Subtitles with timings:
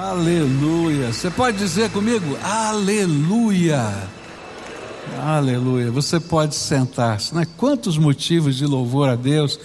[0.00, 1.12] Aleluia.
[1.12, 2.38] Você pode dizer comigo?
[2.40, 3.92] Aleluia.
[5.20, 5.90] Aleluia.
[5.90, 7.34] Você pode sentar-se.
[7.34, 7.44] Né?
[7.56, 9.58] Quantos motivos de louvor a Deus.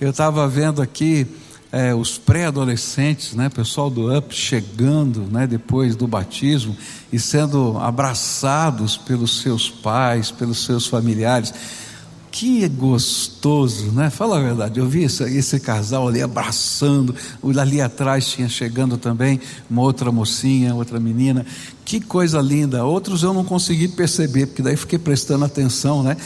[0.00, 1.26] Eu estava vendo aqui
[1.72, 6.76] é, os pré-adolescentes, né, pessoal do UP chegando, né, depois do batismo
[7.12, 11.52] e sendo abraçados pelos seus pais, pelos seus familiares.
[12.32, 14.08] Que gostoso, né?
[14.08, 14.80] Fala a verdade.
[14.80, 17.14] Eu vi esse, esse, casal ali abraçando,
[17.60, 19.38] ali atrás tinha chegando também
[19.68, 21.44] uma outra mocinha, outra menina.
[21.84, 22.86] Que coisa linda.
[22.86, 26.16] Outros eu não consegui perceber, porque daí fiquei prestando atenção, né?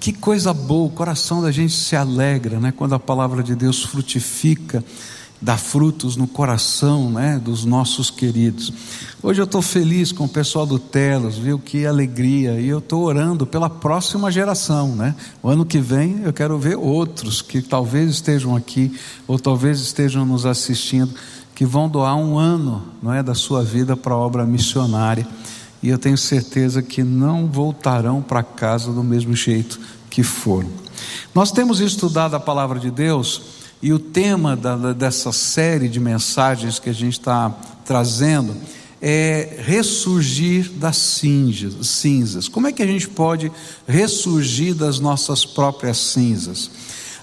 [0.00, 2.72] Que coisa boa, o coração da gente se alegra, né?
[2.72, 4.82] Quando a palavra de Deus frutifica,
[5.42, 7.40] dá frutos no coração, né?
[7.44, 8.72] Dos nossos queridos.
[9.20, 11.58] Hoje eu estou feliz com o pessoal do Telos, viu?
[11.58, 12.60] Que alegria!
[12.60, 15.16] E eu estou orando pela próxima geração, né?
[15.42, 20.24] O ano que vem eu quero ver outros que talvez estejam aqui ou talvez estejam
[20.24, 21.12] nos assistindo
[21.56, 25.26] que vão doar um ano, não é, da sua vida para a obra missionária
[25.82, 30.70] e eu tenho certeza que não voltarão para casa do mesmo jeito que foram.
[31.34, 36.78] Nós temos estudado a palavra de Deus e o tema da, dessa série de mensagens
[36.78, 37.50] que a gente está
[37.84, 38.56] trazendo
[39.00, 42.46] é ressurgir das cinzas, cinzas.
[42.46, 43.50] Como é que a gente pode
[43.86, 46.70] ressurgir das nossas próprias cinzas?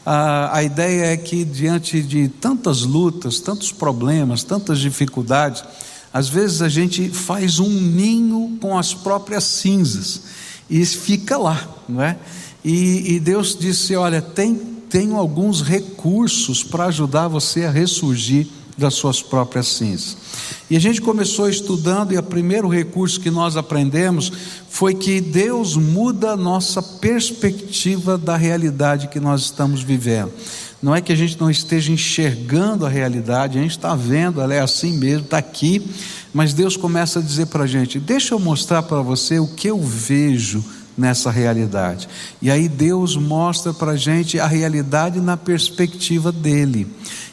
[0.06, 5.64] Ah, a ideia é que diante de tantas lutas, tantos problemas, tantas dificuldades,
[6.12, 10.24] às vezes a gente faz um ninho com as próprias cinzas
[10.70, 12.18] e fica lá, não é?
[12.66, 18.94] E, e Deus disse: Olha, tem, tenho alguns recursos para ajudar você a ressurgir das
[18.96, 20.18] suas próprias cinzas.
[20.70, 24.32] E a gente começou estudando, e o primeiro recurso que nós aprendemos
[24.70, 30.32] foi que Deus muda a nossa perspectiva da realidade que nós estamos vivendo.
[30.82, 34.54] Não é que a gente não esteja enxergando a realidade, a gente está vendo, ela
[34.54, 35.86] é assim mesmo, está aqui,
[36.34, 39.68] mas Deus começa a dizer para a gente: deixa eu mostrar para você o que
[39.68, 40.64] eu vejo
[41.00, 42.10] nessa realidade.
[42.42, 46.88] E aí Deus mostra para a gente a realidade na perspectiva dele.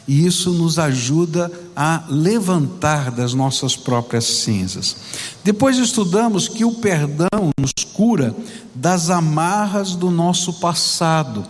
[0.07, 4.95] E isso nos ajuda a levantar das nossas próprias cinzas.
[5.43, 8.33] Depois estudamos que o perdão nos cura
[8.73, 11.45] das amarras do nosso passado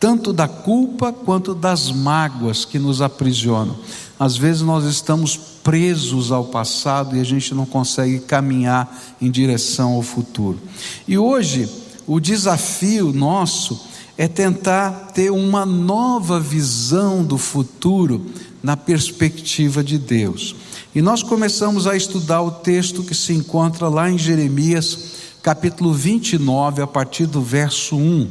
[0.00, 3.76] tanto da culpa quanto das mágoas que nos aprisionam.
[4.18, 9.92] Às vezes nós estamos presos ao passado e a gente não consegue caminhar em direção
[9.92, 10.58] ao futuro.
[11.06, 11.68] E hoje,
[12.06, 13.80] o desafio nosso
[14.16, 18.26] é tentar ter uma nova visão do futuro
[18.60, 20.56] na perspectiva de Deus.
[20.92, 24.98] E nós começamos a estudar o texto que se encontra lá em Jeremias,
[25.40, 28.28] capítulo 29, a partir do verso 1.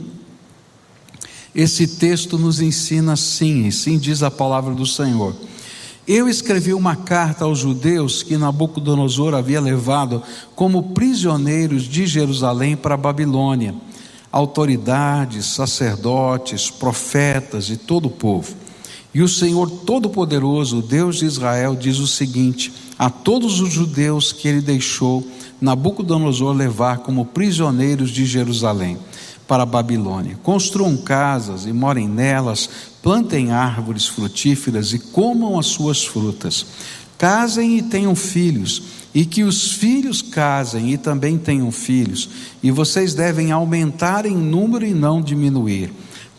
[1.56, 5.34] Esse texto nos ensina assim, sim diz a palavra do Senhor.
[6.07, 10.23] Eu escrevi uma carta aos judeus que Nabucodonosor havia levado
[10.56, 13.75] como prisioneiros de Jerusalém para a Babilônia,
[14.31, 18.56] autoridades, sacerdotes, profetas e todo o povo.
[19.13, 24.47] E o Senhor Todo-Poderoso, Deus de Israel, diz o seguinte: a todos os judeus que
[24.47, 25.28] ele deixou
[25.59, 28.97] Nabucodonosor levar como prisioneiros de Jerusalém
[29.47, 30.38] para a Babilônia.
[30.44, 32.69] Construam casas e morem nelas,
[33.02, 36.66] plantem árvores frutíferas e comam as suas frutas.
[37.18, 42.30] Casem e tenham filhos, e que os filhos casem e também tenham filhos,
[42.62, 45.91] e vocês devem aumentar em número e não diminuir.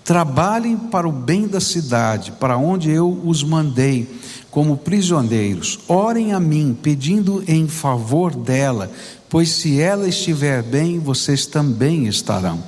[0.05, 4.09] Trabalhem para o bem da cidade, para onde eu os mandei
[4.51, 5.81] como prisioneiros.
[5.89, 8.91] Orem a mim, pedindo em favor dela,
[9.29, 12.63] pois se ela estiver bem, vocês também estarão.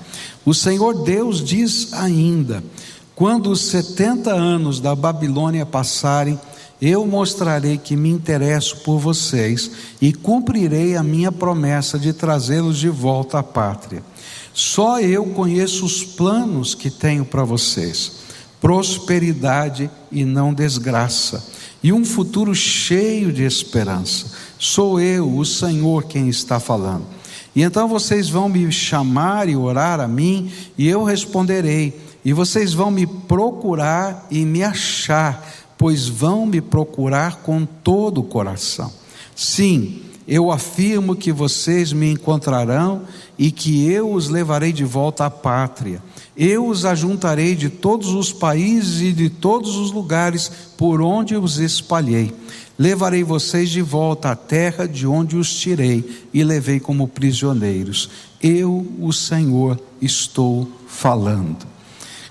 [0.51, 2.61] O Senhor Deus diz ainda:
[3.15, 6.37] quando os setenta anos da Babilônia passarem,
[6.83, 12.89] eu mostrarei que me interesso por vocês e cumprirei a minha promessa de trazê-los de
[12.89, 14.03] volta à pátria.
[14.53, 18.15] Só eu conheço os planos que tenho para vocês:
[18.61, 21.47] prosperidade e não desgraça,
[21.81, 24.33] e um futuro cheio de esperança.
[24.59, 27.20] Sou eu, o Senhor, quem está falando.
[27.55, 31.99] E então vocês vão me chamar e orar a mim, e eu responderei.
[32.25, 38.25] E vocês vão me procurar e me achar, pois vão me procurar com todo o
[38.25, 38.93] coração.
[39.35, 43.03] Sim, eu afirmo que vocês me encontrarão
[43.39, 46.03] e que eu os levarei de volta à pátria.
[46.37, 51.59] Eu os ajuntarei de todos os países e de todos os lugares por onde os
[51.59, 52.33] espalhei
[52.81, 58.09] levarei vocês de volta à terra de onde os tirei e levei como prisioneiros.
[58.43, 61.67] Eu, o Senhor, estou falando.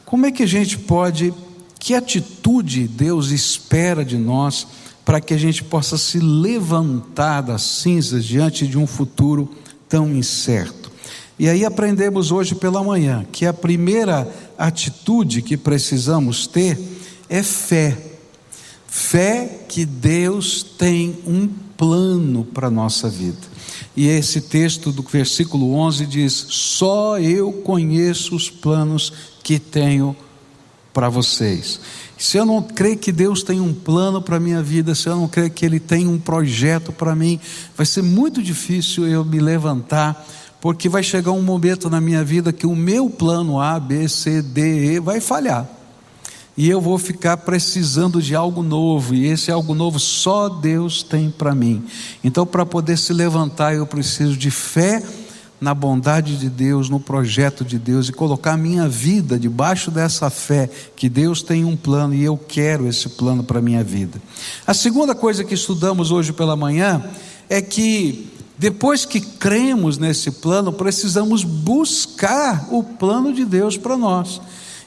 [0.03, 1.31] Como é que a gente pode,
[1.79, 4.65] que atitude Deus espera de nós
[5.05, 9.53] para que a gente possa se levantar das cinzas diante de um futuro
[9.87, 10.91] tão incerto.
[11.37, 16.79] E aí aprendemos hoje pela manhã que a primeira atitude que precisamos ter
[17.29, 18.08] é fé.
[18.99, 23.39] Fé que Deus tem um plano para a nossa vida.
[23.95, 30.15] E esse texto do versículo 11 diz: Só eu conheço os planos que tenho
[30.93, 31.79] para vocês.
[32.17, 35.15] Se eu não crer que Deus tem um plano para a minha vida, se eu
[35.15, 37.39] não crer que Ele tem um projeto para mim,
[37.75, 40.27] vai ser muito difícil eu me levantar,
[40.59, 44.41] porque vai chegar um momento na minha vida que o meu plano A, B, C,
[44.41, 45.78] D, E vai falhar.
[46.59, 51.31] E eu vou ficar precisando de algo novo, e esse algo novo só Deus tem
[51.31, 51.85] para mim.
[52.21, 55.01] Então, para poder se levantar, eu preciso de fé
[55.61, 60.69] na bondade de Deus, no projeto de Deus e colocar minha vida debaixo dessa fé
[60.97, 64.21] que Deus tem um plano e eu quero esse plano para a minha vida.
[64.67, 67.01] A segunda coisa que estudamos hoje pela manhã
[67.50, 74.41] é que depois que cremos nesse plano, precisamos buscar o plano de Deus para nós.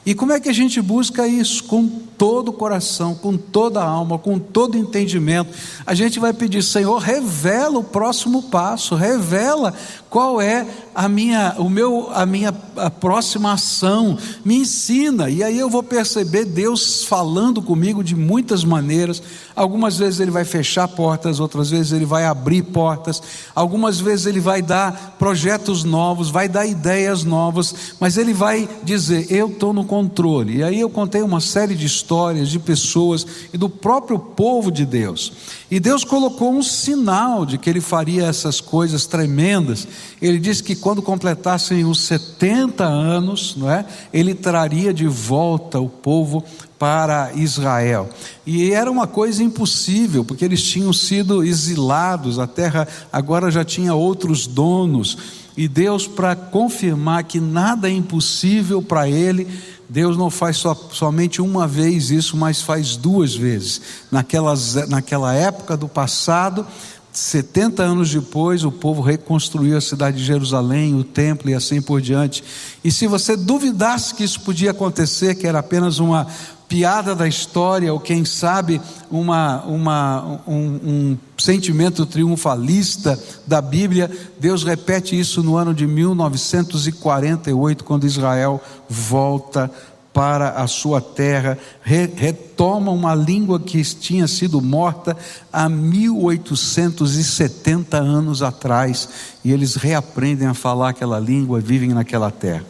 [0.05, 1.63] E como é que a gente busca isso?
[1.63, 5.49] Com todo o coração, com toda a alma, com todo o entendimento.
[5.85, 9.73] A gente vai pedir, Senhor, revela o próximo passo, revela
[10.09, 15.57] qual é a minha, o meu, a minha a próxima ação, me ensina, e aí
[15.57, 19.21] eu vou perceber Deus falando comigo de muitas maneiras.
[19.55, 23.21] Algumas vezes Ele vai fechar portas, outras vezes Ele vai abrir portas,
[23.55, 29.27] algumas vezes Ele vai dar projetos novos, vai dar ideias novas, mas Ele vai dizer:
[29.31, 30.57] Eu estou no controle.
[30.57, 34.85] E aí eu contei uma série de histórias de pessoas e do próprio povo de
[34.85, 35.31] Deus.
[35.71, 39.87] E Deus colocou um sinal de que Ele faria essas coisas tremendas.
[40.21, 45.89] Ele disse que quando completassem os 70 anos, não é, Ele traria de volta o
[45.89, 46.43] povo
[46.77, 48.09] para Israel.
[48.45, 53.93] E era uma coisa impossível, porque eles tinham sido exilados, a terra agora já tinha
[53.93, 55.17] outros donos.
[55.55, 59.47] E Deus, para confirmar que nada é impossível para Ele,
[59.93, 63.79] Deus não faz somente uma vez isso, mas faz duas vezes.
[64.11, 66.65] Naquelas, naquela época do passado,
[67.11, 72.01] 70 anos depois, o povo reconstruiu a cidade de Jerusalém, o templo e assim por
[72.01, 72.43] diante.
[72.83, 76.25] E se você duvidasse que isso podia acontecer, que era apenas uma
[76.73, 78.81] piada da história, ou quem sabe
[79.11, 83.15] uma, uma, um, um sentimento triunfalista
[83.45, 84.09] da Bíblia,
[84.39, 88.59] Deus repete isso no ano de 1948, quando Israel
[88.89, 89.69] volta
[90.11, 95.15] para a sua terra, re, retoma uma língua que tinha sido morta
[95.51, 99.07] há 1870 anos atrás,
[99.45, 102.65] e eles reaprendem a falar aquela língua, vivem naquela terra.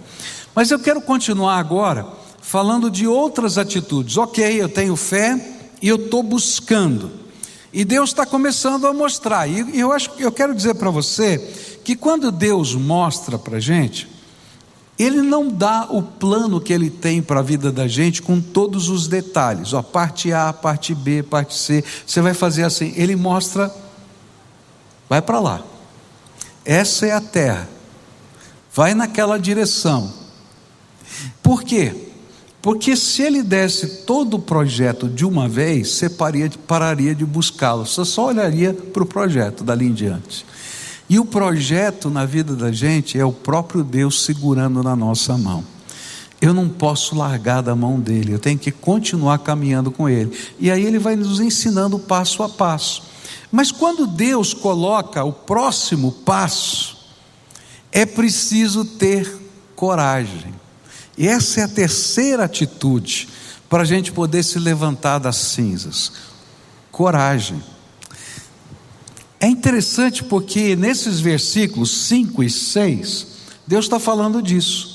[0.53, 2.21] Mas eu quero continuar agora
[2.53, 4.15] falando de outras atitudes.
[4.15, 5.43] Ok, eu tenho fé
[5.81, 7.09] e eu estou buscando.
[7.73, 9.47] E Deus está começando a mostrar.
[9.47, 11.39] E eu acho eu quero dizer para você
[11.83, 14.07] que quando Deus mostra para a gente,
[14.99, 18.87] Ele não dá o plano que Ele tem para a vida da gente com todos
[18.87, 19.73] os detalhes.
[19.73, 21.83] Ó, parte A, parte B, parte C.
[22.05, 22.93] Você vai fazer assim.
[22.95, 23.73] Ele mostra,
[25.09, 25.63] vai para lá.
[26.63, 27.67] Essa é a terra.
[28.75, 30.13] Vai naquela direção.
[31.41, 32.02] Por quê?
[32.63, 37.85] Porque se ele desse todo o projeto de uma vez, você pararia, pararia de buscá-lo,
[37.85, 40.45] você só olharia para o projeto dali em diante.
[41.09, 45.61] E o projeto na vida da gente é o próprio Deus segurando na nossa mão.
[46.39, 50.31] Eu não posso largar da mão dele, eu tenho que continuar caminhando com ele.
[50.57, 53.03] E aí ele vai nos ensinando passo a passo.
[53.51, 56.95] Mas quando Deus coloca o próximo passo,
[57.91, 59.29] é preciso ter
[59.75, 60.62] coragem.
[61.17, 63.29] E essa é a terceira atitude
[63.69, 66.11] para a gente poder se levantar das cinzas:
[66.91, 67.61] coragem.
[69.39, 73.27] É interessante porque nesses versículos 5 e 6,
[73.67, 74.93] Deus está falando disso.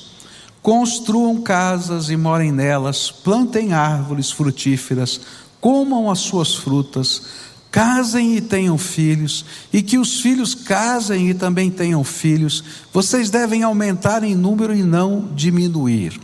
[0.63, 5.21] Construam casas e morem nelas, plantem árvores frutíferas,
[5.61, 7.23] comam as suas frutas,
[7.71, 13.63] casem e tenham filhos, e que os filhos casem e também tenham filhos, vocês devem
[13.63, 16.19] aumentar em número e não diminuir.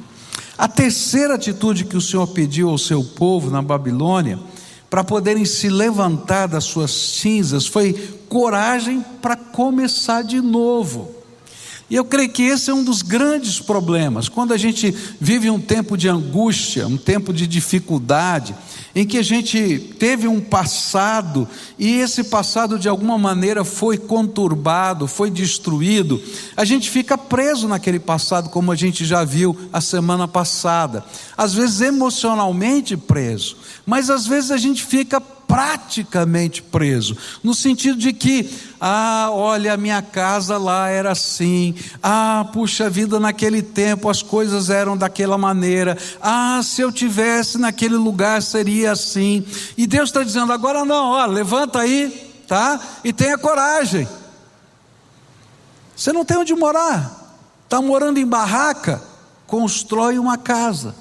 [0.57, 4.39] A terceira atitude que o Senhor pediu ao seu povo na Babilônia,
[4.89, 7.93] para poderem se levantar das suas cinzas, foi
[8.29, 11.13] coragem para começar de novo.
[11.91, 14.29] E eu creio que esse é um dos grandes problemas.
[14.29, 18.55] Quando a gente vive um tempo de angústia, um tempo de dificuldade,
[18.95, 21.49] em que a gente teve um passado
[21.79, 26.23] e esse passado de alguma maneira foi conturbado, foi destruído,
[26.57, 31.05] a gente fica preso naquele passado, como a gente já viu a semana passada.
[31.37, 38.13] Às vezes emocionalmente preso, mas às vezes a gente fica praticamente preso, no sentido de
[38.13, 44.23] que, ah, olha, a minha casa lá era assim, ah, puxa vida, naquele tempo as
[44.23, 49.45] coisas eram daquela maneira, ah, se eu tivesse naquele lugar seria assim,
[49.77, 52.81] e Deus está dizendo, agora não, ó, levanta aí, tá?
[53.03, 54.09] E tenha coragem.
[55.97, 59.03] Você não tem onde morar, está morando em barraca,
[59.47, 60.95] constrói uma casa.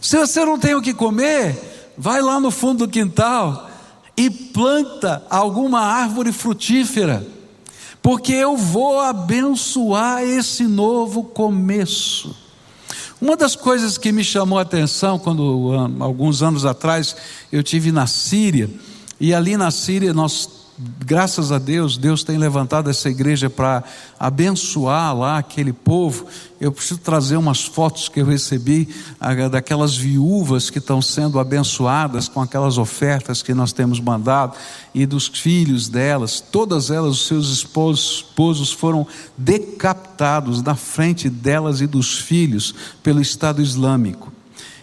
[0.00, 3.70] Se você não tem o que comer, vai lá no fundo do quintal
[4.16, 7.26] e planta alguma árvore frutífera,
[8.02, 12.36] porque eu vou abençoar esse novo começo.
[13.20, 17.16] Uma das coisas que me chamou a atenção quando alguns anos atrás
[17.50, 18.70] eu tive na Síria,
[19.18, 23.84] e ali na Síria nós graças a Deus, Deus tem levantado essa igreja para
[24.18, 26.26] abençoar lá aquele povo.
[26.60, 28.88] Eu preciso trazer umas fotos que eu recebi
[29.50, 34.56] daquelas viúvas que estão sendo abençoadas com aquelas ofertas que nós temos mandado
[34.94, 36.40] e dos filhos delas.
[36.40, 43.20] Todas elas, os seus esposos, esposos foram decapitados na frente delas e dos filhos pelo
[43.20, 44.32] Estado Islâmico.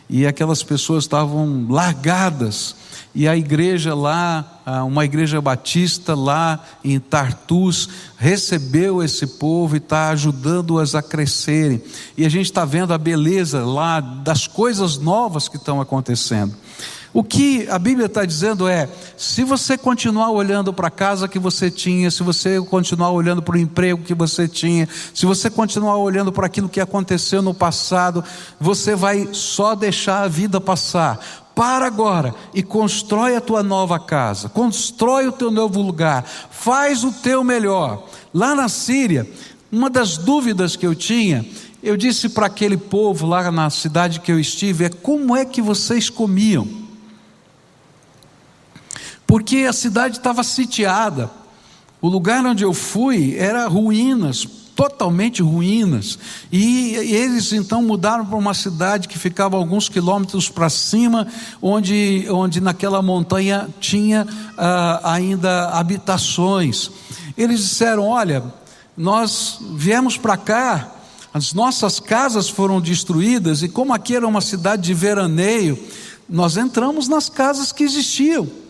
[0.10, 2.76] E aquelas pessoas estavam largadas
[3.14, 10.10] e a igreja lá, uma igreja batista lá em Tartus, recebeu esse povo e está
[10.10, 11.82] ajudando-as a crescerem.
[12.18, 16.56] E a gente está vendo a beleza lá das coisas novas que estão acontecendo.
[17.14, 18.88] O que a Bíblia está dizendo é:
[19.18, 23.56] se você continuar olhando para a casa que você tinha, se você continuar olhando para
[23.56, 28.24] o emprego que você tinha, se você continuar olhando para aquilo que aconteceu no passado,
[28.58, 34.50] você vai só deixar a vida passar para agora e constrói a tua nova casa,
[34.50, 38.08] constrói o teu novo lugar, faz o teu melhor.
[38.34, 39.30] Lá na Síria,
[39.72, 41.46] uma das dúvidas que eu tinha,
[41.82, 45.62] eu disse para aquele povo lá na cidade que eu estive, é como é que
[45.62, 46.68] vocês comiam?
[49.26, 51.32] Porque a cidade estava sitiada,
[52.02, 56.18] o lugar onde eu fui era ruínas, totalmente ruínas.
[56.52, 61.28] E eles então mudaram para uma cidade que ficava alguns quilômetros para cima,
[61.62, 66.92] onde, onde naquela montanha tinha ah, ainda habitações.
[67.38, 68.44] Eles disseram: Olha,
[68.96, 70.92] nós viemos para cá,
[71.34, 75.78] as nossas casas foram destruídas, e como aqui era uma cidade de veraneio,
[76.28, 78.61] nós entramos nas casas que existiam.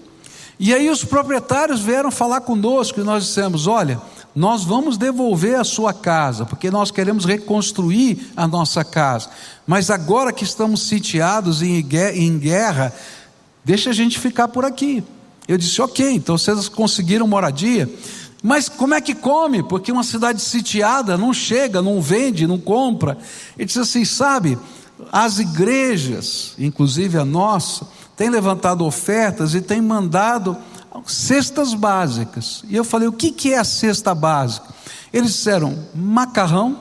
[0.61, 3.99] E aí os proprietários vieram falar conosco e nós dissemos: Olha
[4.35, 9.29] nós vamos devolver a sua casa, porque nós queremos reconstruir a nossa casa.
[9.67, 12.93] Mas agora que estamos sitiados em guerra,
[13.63, 15.03] deixa a gente ficar por aqui.
[15.47, 17.89] Eu disse, ok, então vocês conseguiram moradia.
[18.41, 19.61] Mas como é que come?
[19.61, 23.17] Porque uma cidade sitiada não chega, não vende, não compra.
[23.57, 24.57] Ele disse assim: sabe,
[25.11, 30.57] as igrejas, inclusive a nossa, têm levantado ofertas e têm mandado
[31.05, 32.63] cestas básicas.
[32.67, 34.67] E eu falei: o que, que é a cesta básica?
[35.11, 36.77] Eles disseram macarrão,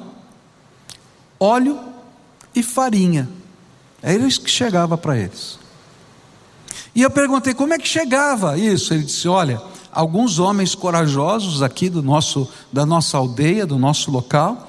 [1.39, 1.79] óleo
[2.55, 3.29] e farinha.
[4.03, 5.59] É isso que chegava para eles.
[6.95, 8.95] E eu perguntei: como é que chegava isso?
[8.95, 9.61] Ele disse: olha,
[9.93, 14.69] alguns homens corajosos aqui do nosso, da nossa aldeia, do nosso local,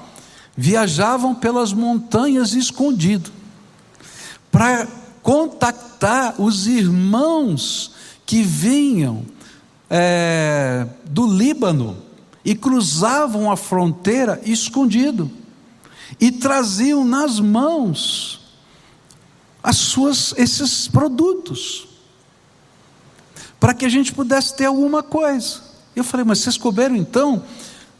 [0.56, 3.30] viajavam pelas montanhas escondido
[4.50, 4.86] para
[5.22, 7.92] contactar os irmãos
[8.26, 9.24] que vinham
[9.88, 11.96] é, do Líbano
[12.44, 15.30] e cruzavam a fronteira escondido
[16.20, 18.40] e traziam nas mãos
[19.62, 21.88] as suas esses produtos
[23.60, 25.60] para que a gente pudesse ter alguma coisa.
[25.94, 27.44] Eu falei, mas vocês couberam então?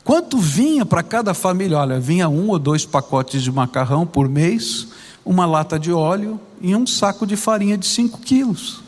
[0.05, 1.79] Quanto vinha para cada família?
[1.79, 4.89] Olha, vinha um ou dois pacotes de macarrão por mês,
[5.25, 8.83] uma lata de óleo e um saco de farinha de 5 quilos.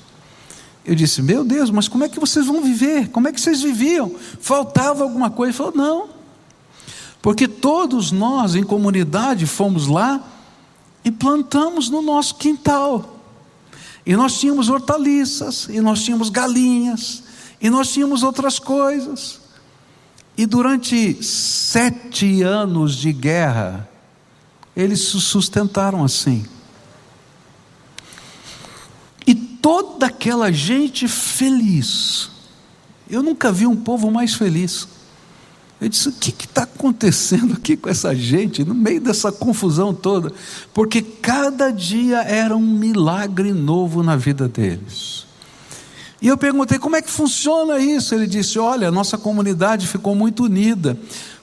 [0.85, 3.09] Eu disse: Meu Deus, mas como é que vocês vão viver?
[3.09, 4.15] Como é que vocês viviam?
[4.41, 5.51] Faltava alguma coisa?
[5.51, 6.09] Ele falou: Não,
[7.23, 10.21] porque todos nós em comunidade fomos lá
[11.05, 13.21] e plantamos no nosso quintal.
[14.05, 17.23] E nós tínhamos hortaliças, e nós tínhamos galinhas,
[17.61, 19.44] e nós tínhamos outras coisas.
[20.37, 23.89] E durante sete anos de guerra,
[24.77, 26.45] eles se sustentaram assim
[29.65, 32.29] toda aquela gente feliz.
[33.09, 34.87] Eu nunca vi um povo mais feliz.
[35.81, 40.31] Eu disse: o que está acontecendo aqui com essa gente, no meio dessa confusão toda?
[40.75, 45.24] Porque cada dia era um milagre novo na vida deles.
[46.25, 48.15] E eu perguntei: como é que funciona isso?
[48.15, 50.99] Ele disse: olha, nossa comunidade ficou muito unida,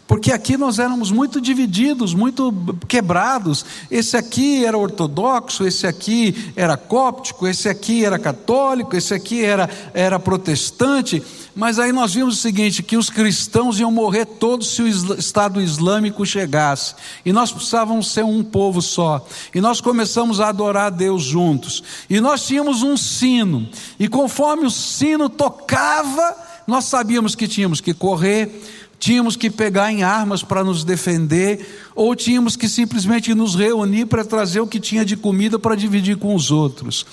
[0.07, 2.51] porque aqui nós éramos muito divididos, muito
[2.87, 3.63] quebrados.
[3.91, 9.69] Esse aqui era ortodoxo, esse aqui era cóptico, esse aqui era católico, esse aqui era,
[9.93, 11.21] era protestante.
[11.55, 15.61] Mas aí nós vimos o seguinte: que os cristãos iam morrer todos se o Estado
[15.61, 16.95] Islâmico chegasse,
[17.25, 21.83] e nós precisávamos ser um povo só, e nós começamos a adorar a Deus juntos,
[22.09, 23.67] e nós tínhamos um sino,
[24.01, 28.49] e conforme o sino tocava, nós sabíamos que tínhamos que correr,
[28.97, 34.25] tínhamos que pegar em armas para nos defender, ou tínhamos que simplesmente nos reunir para
[34.25, 37.05] trazer o que tinha de comida para dividir com os outros.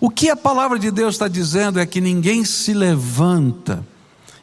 [0.00, 3.86] O que a palavra de Deus está dizendo é que ninguém se levanta,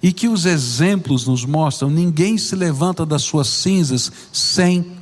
[0.02, 4.94] e que os exemplos nos mostram: ninguém se levanta das suas cinzas sem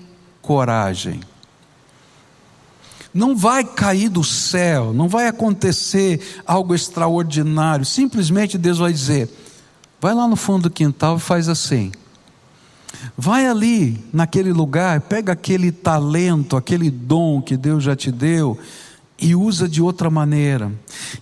[0.41, 1.19] coragem.
[3.17, 9.27] Não vai cair do céu, não vai acontecer algo extraordinário, simplesmente Deus vai dizer:
[9.99, 11.91] Vai lá no fundo do quintal e faz assim.
[13.17, 18.55] Vai ali, naquele lugar, pega aquele talento, aquele dom que Deus já te deu
[19.17, 20.71] e usa de outra maneira.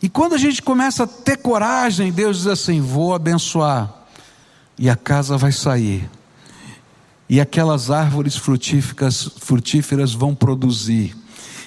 [0.01, 4.03] E quando a gente começa a ter coragem, Deus diz assim: Vou abençoar,
[4.77, 6.09] e a casa vai sair,
[7.29, 11.15] e aquelas árvores frutíferas, frutíferas vão produzir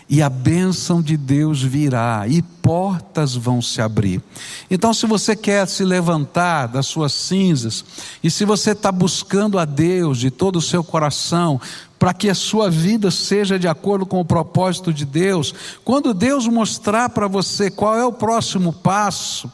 [0.08, 4.22] e a bênção de Deus virá, e portas vão se abrir.
[4.70, 7.84] Então, se você quer se levantar das suas cinzas,
[8.22, 11.60] e se você está buscando a Deus de todo o seu coração,
[11.98, 16.46] para que a sua vida seja de acordo com o propósito de Deus, quando Deus
[16.46, 19.50] mostrar para você qual é o próximo passo,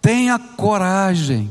[0.00, 1.50] tenha coragem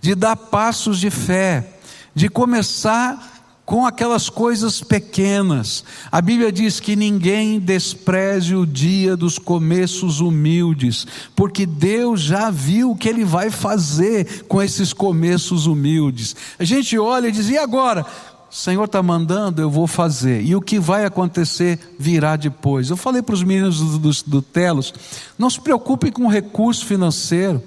[0.00, 1.78] de dar passos de fé,
[2.14, 3.33] de começar
[3.64, 5.84] com aquelas coisas pequenas.
[6.12, 12.90] A Bíblia diz que ninguém despreze o dia dos começos humildes, porque Deus já viu
[12.90, 16.36] o que Ele vai fazer com esses começos humildes.
[16.58, 18.04] A gente olha e diz: e agora?
[18.50, 20.40] O Senhor está mandando, eu vou fazer.
[20.44, 22.88] E o que vai acontecer virá depois.
[22.88, 24.94] Eu falei para os meninos do, do, do Telos:
[25.36, 27.60] não se preocupem com o recurso financeiro.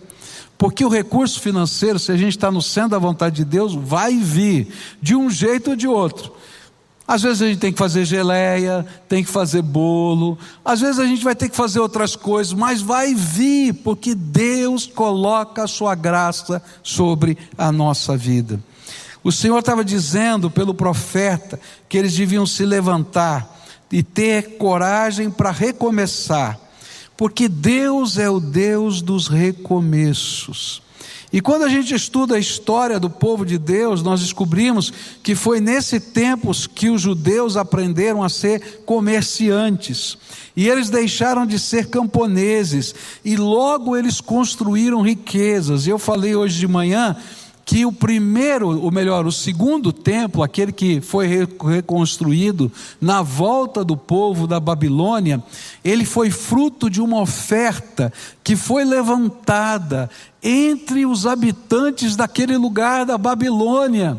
[0.58, 4.18] Porque o recurso financeiro, se a gente está no centro da vontade de Deus, vai
[4.18, 6.34] vir de um jeito ou de outro.
[7.08, 11.06] Às vezes a gente tem que fazer geleia, tem que fazer bolo, às vezes a
[11.06, 15.96] gente vai ter que fazer outras coisas, mas vai vir, porque Deus coloca a sua
[15.96, 18.60] graça sobre a nossa vida.
[19.24, 23.56] O Senhor estava dizendo pelo profeta que eles deviam se levantar
[23.90, 26.60] e ter coragem para recomeçar
[27.18, 30.82] porque Deus é o Deus dos recomeços.
[31.32, 35.60] E quando a gente estuda a história do povo de Deus, nós descobrimos que foi
[35.60, 40.18] nesse tempo que os judeus aprenderam a ser comerciantes.
[40.56, 42.96] E eles deixaram de ser camponeses.
[43.26, 45.86] E logo eles construíram riquezas.
[45.86, 47.18] Eu falei hoje de manhã
[47.68, 53.98] que o primeiro, ou melhor, o segundo templo, aquele que foi reconstruído na volta do
[53.98, 55.44] povo da Babilônia,
[55.84, 60.10] ele foi fruto de uma oferta que foi levantada
[60.42, 64.18] entre os habitantes daquele lugar da Babilônia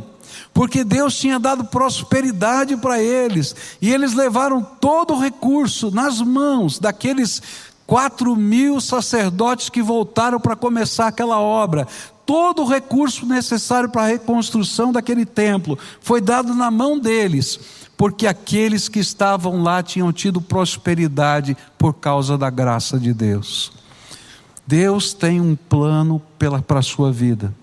[0.53, 6.79] porque Deus tinha dado prosperidade para eles, e eles levaram todo o recurso nas mãos
[6.79, 7.41] daqueles
[7.89, 11.89] quatro mil sacerdotes que voltaram para começar aquela obra.
[12.27, 17.59] Todo o recurso necessário para a reconstrução daquele templo foi dado na mão deles,
[17.97, 23.73] porque aqueles que estavam lá tinham tido prosperidade por causa da graça de Deus.
[24.67, 26.21] Deus tem um plano
[26.67, 27.55] para a sua vida,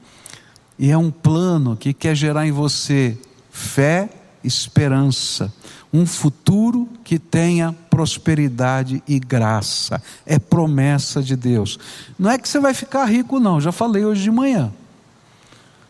[0.80, 3.16] e é um plano que quer gerar em você
[3.52, 4.10] fé,
[4.44, 5.54] esperança,
[5.94, 10.02] um futuro que tenha prosperidade e graça.
[10.26, 11.80] É promessa de Deus.
[12.20, 14.72] Não é que você vai ficar rico, não, já falei hoje de manhã.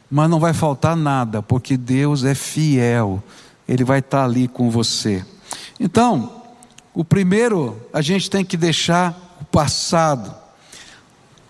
[0.10, 3.24] Mas não vai faltar nada, porque Deus é fiel,
[3.68, 5.26] Ele vai estar ali com você.
[5.80, 6.44] Então,
[6.94, 10.34] o primeiro, a gente tem que deixar o passado.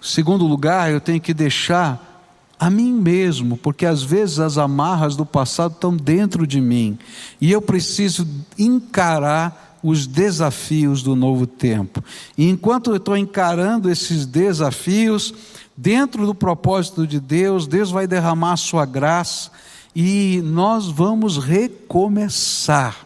[0.01, 2.14] Segundo lugar, eu tenho que deixar
[2.59, 6.97] a mim mesmo, porque às vezes as amarras do passado estão dentro de mim
[7.39, 12.03] e eu preciso encarar os desafios do novo tempo.
[12.37, 15.33] E enquanto eu estou encarando esses desafios,
[15.77, 19.51] dentro do propósito de Deus, Deus vai derramar a sua graça
[19.95, 23.05] e nós vamos recomeçar.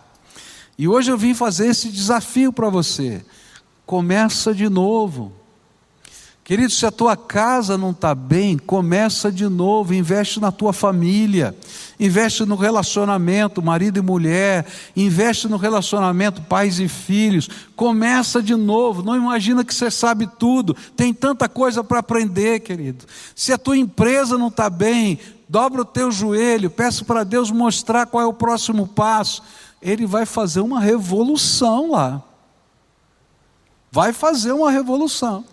[0.78, 3.26] E hoje eu vim fazer esse desafio para você.
[3.86, 5.34] Começa de novo.
[6.50, 11.56] Querido, se a tua casa não está bem, começa de novo, investe na tua família,
[12.00, 19.04] investe no relacionamento, marido e mulher, investe no relacionamento, pais e filhos, começa de novo,
[19.04, 23.06] não imagina que você sabe tudo, tem tanta coisa para aprender, querido.
[23.36, 28.08] Se a tua empresa não está bem, dobra o teu joelho, peça para Deus mostrar
[28.08, 29.44] qual é o próximo passo.
[29.80, 32.24] Ele vai fazer uma revolução lá.
[33.92, 35.46] Vai fazer uma revolução.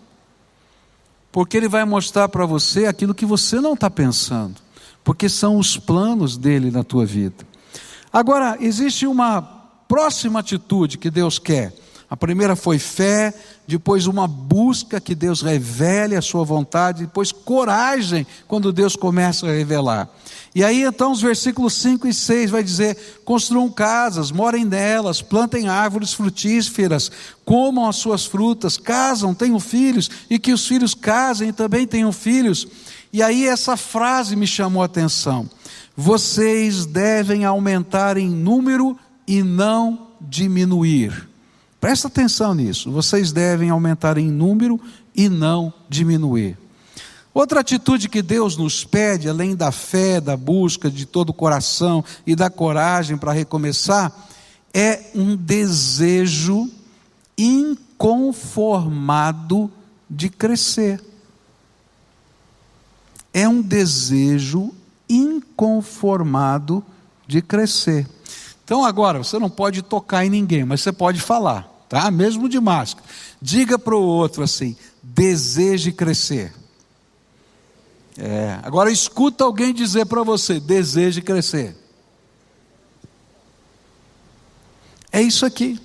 [1.37, 4.55] Porque ele vai mostrar para você aquilo que você não está pensando.
[5.03, 7.45] Porque são os planos dele na tua vida.
[8.11, 9.43] Agora, existe uma
[9.87, 11.75] próxima atitude que Deus quer.
[12.09, 13.33] A primeira foi fé,
[13.67, 19.51] depois uma busca que Deus revele a sua vontade, depois coragem quando Deus começa a
[19.51, 20.09] revelar.
[20.55, 25.67] E aí então os versículos 5 e 6 vai dizer: construam casas, morem nelas, plantem
[25.67, 27.11] árvores frutíferas,
[27.43, 32.13] comam as suas frutas, casam, tenham filhos, e que os filhos casem e também tenham
[32.13, 32.65] filhos.
[33.11, 35.49] E aí essa frase me chamou a atenção.
[35.95, 41.26] Vocês devem aumentar em número e não diminuir.
[41.79, 42.91] Presta atenção nisso.
[42.91, 44.79] Vocês devem aumentar em número
[45.15, 46.57] e não diminuir.
[47.33, 52.03] Outra atitude que Deus nos pede, além da fé, da busca de todo o coração
[52.25, 54.11] e da coragem para recomeçar,
[54.73, 56.67] é um desejo
[57.37, 59.71] inconformado
[60.09, 60.99] de crescer.
[63.31, 64.73] É um desejo
[65.07, 66.83] inconformado
[67.27, 68.07] de crescer.
[68.67, 72.11] Então agora, você não pode tocar em ninguém, mas você pode falar, tá?
[72.11, 73.07] Mesmo de máscara.
[73.41, 76.53] Diga para o outro assim: deseje crescer.
[78.17, 81.77] É, agora escuta alguém dizer para você: deseje crescer.
[85.13, 85.79] É isso aqui.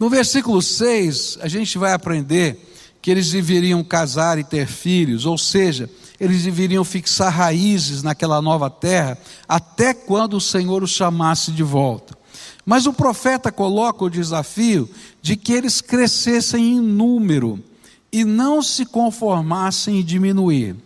[0.00, 2.58] No versículo 6, a gente vai aprender
[3.00, 8.70] que eles deveriam casar e ter filhos, ou seja, eles deveriam fixar raízes naquela nova
[8.70, 12.16] terra até quando o Senhor os chamasse de volta.
[12.64, 14.88] Mas o profeta coloca o desafio
[15.20, 17.62] de que eles crescessem em número
[18.10, 20.76] e não se conformassem em diminuir.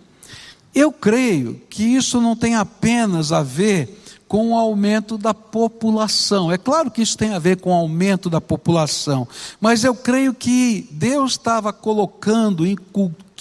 [0.75, 6.53] Eu creio que isso não tem apenas a ver com o aumento da população.
[6.53, 9.27] É claro que isso tem a ver com o aumento da população,
[9.61, 12.67] mas eu creio que Deus estava colocando,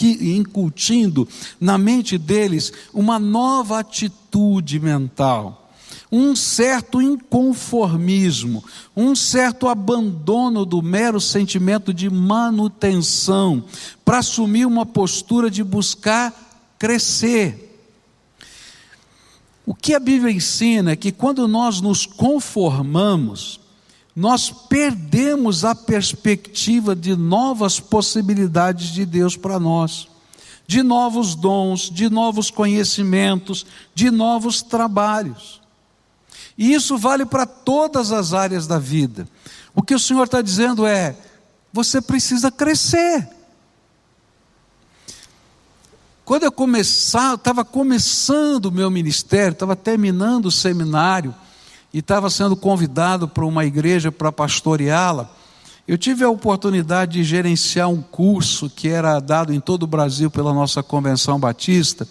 [0.06, 1.28] incutindo
[1.60, 5.64] na mente deles uma nova atitude mental
[6.12, 8.64] um certo inconformismo,
[8.96, 13.66] um certo abandono do mero sentimento de manutenção,
[14.06, 16.34] para assumir uma postura de buscar
[16.80, 17.66] crescer.
[19.66, 23.60] O que a Bíblia ensina é que quando nós nos conformamos,
[24.18, 30.08] nós perdemos a perspectiva de novas possibilidades de Deus para nós,
[30.66, 35.62] de novos dons, de novos conhecimentos, de novos trabalhos.
[36.58, 39.30] E isso vale para todas as áreas da vida.
[39.76, 41.16] O que o Senhor está dizendo é:
[41.72, 43.30] você precisa crescer.
[46.26, 51.36] Quando eu começava, estava começando o meu ministério, estava terminando o seminário
[51.94, 55.30] e estava sendo convidado para uma igreja para pastoreá-la,
[55.88, 60.30] eu tive a oportunidade de gerenciar um curso que era dado em todo o Brasil
[60.30, 62.06] pela nossa convenção batista.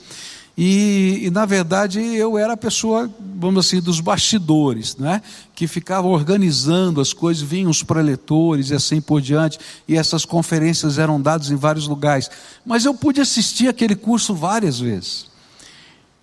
[0.57, 5.21] E, e, na verdade eu era a pessoa, vamos assim, dos bastidores, né?
[5.55, 10.97] que ficava organizando as coisas, vinham os preletores e assim por diante, e essas conferências
[10.97, 12.31] eram dadas em vários lugares.
[12.65, 15.27] Mas eu pude assistir aquele curso várias vezes.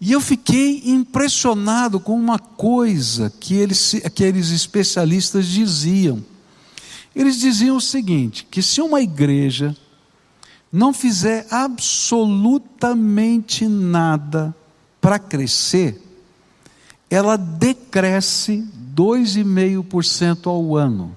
[0.05, 6.21] E eu fiquei impressionado com uma coisa que eles, aqueles especialistas diziam.
[7.15, 9.73] Eles diziam o seguinte: que se uma igreja
[10.69, 14.53] não fizer absolutamente nada
[14.99, 16.03] para crescer,
[17.09, 21.15] ela decresce 2,5% ao ano.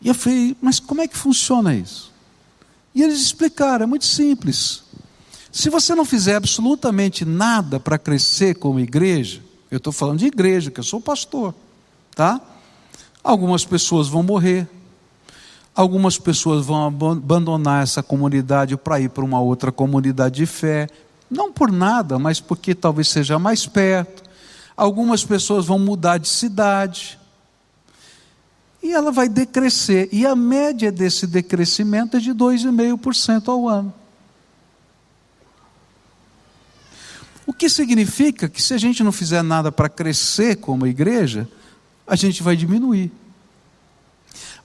[0.00, 2.12] E eu falei, mas como é que funciona isso?
[2.92, 4.85] E eles explicaram, é muito simples.
[5.56, 9.40] Se você não fizer absolutamente nada para crescer como igreja,
[9.70, 11.54] eu estou falando de igreja, que eu sou pastor,
[12.14, 12.38] tá?
[13.24, 14.68] Algumas pessoas vão morrer,
[15.74, 20.88] Algumas pessoas vão abandonar essa comunidade para ir para uma outra comunidade de fé,
[21.30, 24.22] não por nada, mas porque talvez seja mais perto.
[24.74, 27.18] Algumas pessoas vão mudar de cidade.
[28.82, 30.08] E ela vai decrescer.
[30.12, 33.92] E a média desse decrescimento é de 2,5% ao ano.
[37.58, 41.48] Que significa que se a gente não fizer nada para crescer como igreja,
[42.06, 43.10] a gente vai diminuir.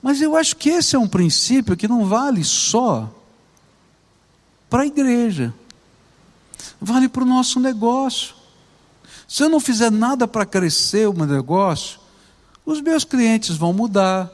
[0.02, 3.12] Mas eu acho que esse é um princípio que não vale só
[4.68, 5.54] para a igreja,
[6.80, 8.34] vale para o nosso negócio.
[9.28, 12.00] Se eu não fizer nada para crescer o meu negócio,
[12.66, 14.30] os meus clientes vão mudar,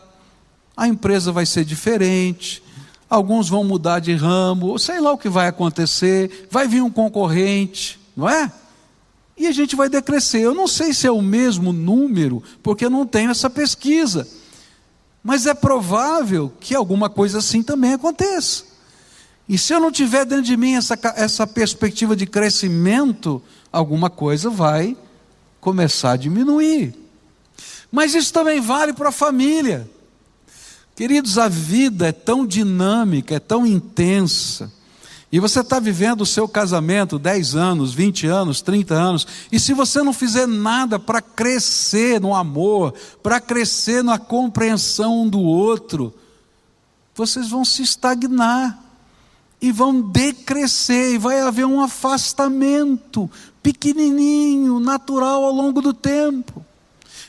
[0.77, 2.63] a empresa vai ser diferente,
[3.09, 7.99] alguns vão mudar de ramo, sei lá o que vai acontecer, vai vir um concorrente,
[8.19, 8.51] não é?
[9.37, 10.41] E a gente vai decrescer.
[10.41, 14.27] Eu não sei se é o mesmo número, porque eu não tenho essa pesquisa.
[15.23, 18.65] Mas é provável que alguma coisa assim também aconteça.
[19.49, 24.51] E se eu não tiver dentro de mim essa, essa perspectiva de crescimento, alguma coisa
[24.51, 24.97] vai
[25.61, 26.93] começar a diminuir.
[27.93, 29.89] Mas isso também vale para a família.
[30.97, 34.73] Queridos, a vida é tão dinâmica, é tão intensa.
[35.31, 39.75] E você está vivendo o seu casamento 10 anos, 20 anos, 30 anos, e se
[39.75, 46.15] você não fizer nada para crescer no amor, para crescer na compreensão um do outro,
[47.15, 48.83] vocês vão se estagnar
[49.61, 53.31] e vão decrescer, e vai haver um afastamento
[53.63, 56.65] pequenininho, natural ao longo do tempo.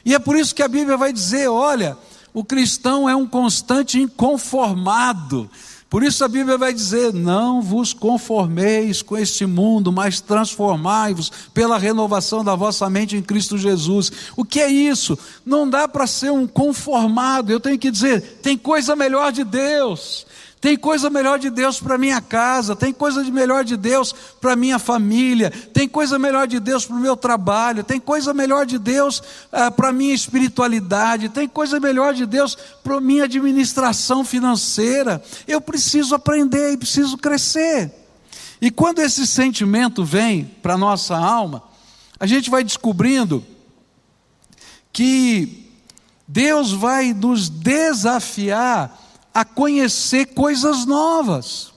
[0.06, 1.98] E é por isso que a Bíblia vai dizer: olha,
[2.34, 5.50] o cristão é um constante inconformado.
[5.89, 11.80] Por isso a Bíblia vai dizer: Não vos conformeis com este mundo, mas transformai-vos pela
[11.80, 14.12] renovação da vossa mente em Cristo Jesus.
[14.38, 15.17] O que é isso?
[15.43, 20.28] Não dá para ser um conformado, eu tenho que dizer: tem coisa melhor de Deus.
[20.62, 24.58] Tem coisa melhor de Deus para minha casa, tem coisa de melhor de Deus para
[24.58, 28.78] minha família, tem coisa melhor de Deus para o meu trabalho, tem coisa melhor de
[28.78, 35.24] Deus ah, para minha espiritualidade, tem coisa melhor de Deus para minha administração financeira.
[35.48, 37.89] Eu preciso aprender e preciso crescer.
[38.62, 41.63] E quando esse sentimento vem para nossa alma,
[42.19, 43.45] a gente vai descobrindo
[44.91, 45.72] que
[46.28, 51.72] Deus vai nos desafiar a conhecer coisas novas.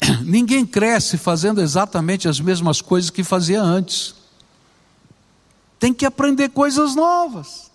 [0.22, 4.14] Ninguém cresce fazendo exatamente as mesmas coisas que fazia antes.
[5.78, 7.70] Tem que aprender coisas novas.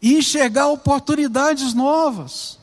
[0.00, 2.58] E enxergar oportunidades novas.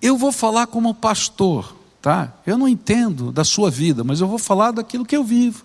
[0.00, 2.32] Eu vou falar como pastor, tá?
[2.46, 5.64] Eu não entendo da sua vida, mas eu vou falar daquilo que eu vivo.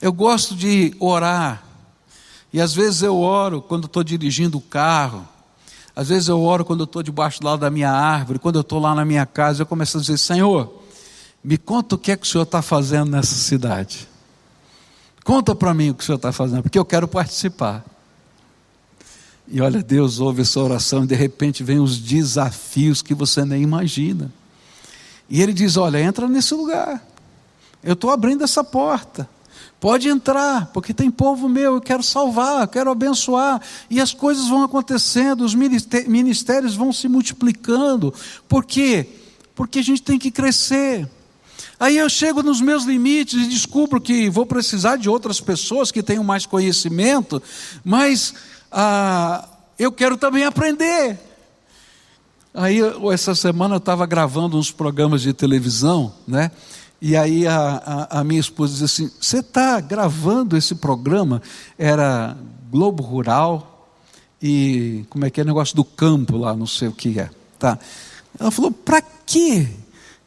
[0.00, 1.64] Eu gosto de orar.
[2.52, 5.33] E às vezes eu oro quando estou dirigindo o carro
[5.96, 8.62] às vezes eu oro quando eu estou debaixo do lado da minha árvore, quando eu
[8.62, 10.82] estou lá na minha casa, eu começo a dizer: Senhor,
[11.42, 14.08] me conta o que é que o Senhor está fazendo nessa cidade.
[15.22, 17.84] Conta para mim o que o Senhor está fazendo, porque eu quero participar.
[19.46, 23.62] E olha, Deus ouve essa oração e de repente vem os desafios que você nem
[23.62, 24.32] imagina.
[25.28, 27.06] E Ele diz: Olha, entra nesse lugar.
[27.82, 29.28] Eu estou abrindo essa porta.
[29.84, 33.60] Pode entrar, porque tem povo meu, eu quero salvar, eu quero abençoar.
[33.90, 38.14] E as coisas vão acontecendo, os ministérios vão se multiplicando.
[38.48, 39.06] Por quê?
[39.54, 41.06] Porque a gente tem que crescer.
[41.78, 46.02] Aí eu chego nos meus limites e descubro que vou precisar de outras pessoas que
[46.02, 47.42] tenham mais conhecimento,
[47.84, 48.32] mas
[48.72, 49.46] ah,
[49.78, 51.18] eu quero também aprender.
[52.54, 52.78] Aí
[53.12, 56.50] essa semana eu estava gravando uns programas de televisão, né?
[57.06, 61.42] E aí a, a, a minha esposa disse assim: Você está gravando esse programa?
[61.76, 62.34] Era
[62.70, 63.90] Globo Rural
[64.40, 67.28] e como é que é negócio do campo lá, não sei o que é.
[67.58, 67.78] Tá.
[68.40, 69.68] Ela falou: Para quê?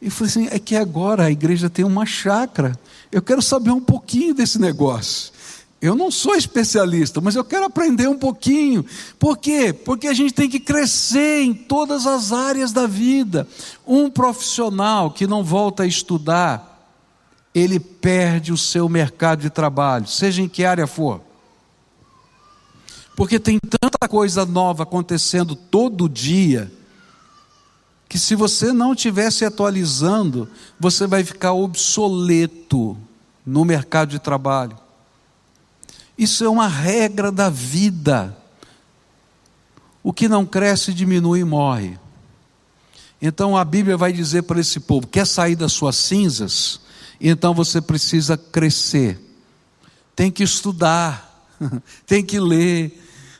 [0.00, 2.78] E falei assim: É que agora a igreja tem uma chácara.
[3.10, 5.32] Eu quero saber um pouquinho desse negócio.
[5.80, 8.84] Eu não sou especialista, mas eu quero aprender um pouquinho.
[9.16, 9.72] Por quê?
[9.72, 13.46] Porque a gente tem que crescer em todas as áreas da vida.
[13.86, 16.67] Um profissional que não volta a estudar,
[17.54, 21.20] ele perde o seu mercado de trabalho, seja em que área for.
[23.16, 26.70] Porque tem tanta coisa nova acontecendo todo dia,
[28.08, 32.96] que se você não estiver se atualizando, você vai ficar obsoleto
[33.44, 34.78] no mercado de trabalho.
[36.16, 38.36] Isso é uma regra da vida.
[40.02, 41.98] O que não cresce, diminui e morre.
[43.20, 46.80] Então a Bíblia vai dizer para esse povo: quer sair das suas cinzas?
[47.20, 49.18] Então você precisa crescer,
[50.14, 51.48] tem que estudar,
[52.06, 52.96] tem que ler,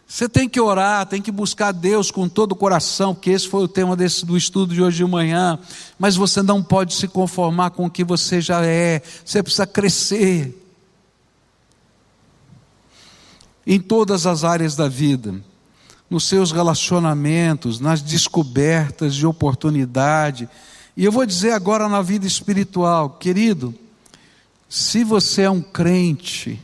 [0.08, 3.62] você tem que orar, tem que buscar Deus com todo o coração, porque esse foi
[3.62, 5.58] o tema desse, do estudo de hoje de manhã.
[5.98, 10.64] Mas você não pode se conformar com o que você já é, você precisa crescer.
[13.66, 15.44] Em todas as áreas da vida,
[16.10, 20.48] nos seus relacionamentos, nas descobertas de oportunidade
[20.98, 23.72] e eu vou dizer agora na vida espiritual, querido,
[24.68, 26.60] se você é um crente,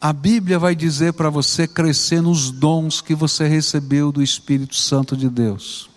[0.00, 5.16] a Bíblia vai dizer para você crescer nos dons que você recebeu do Espírito Santo
[5.16, 5.88] de Deus.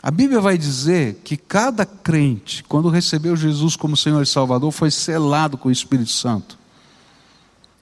[0.00, 4.92] A Bíblia vai dizer que cada crente, quando recebeu Jesus como Senhor e Salvador, foi
[4.92, 6.56] selado com o Espírito Santo.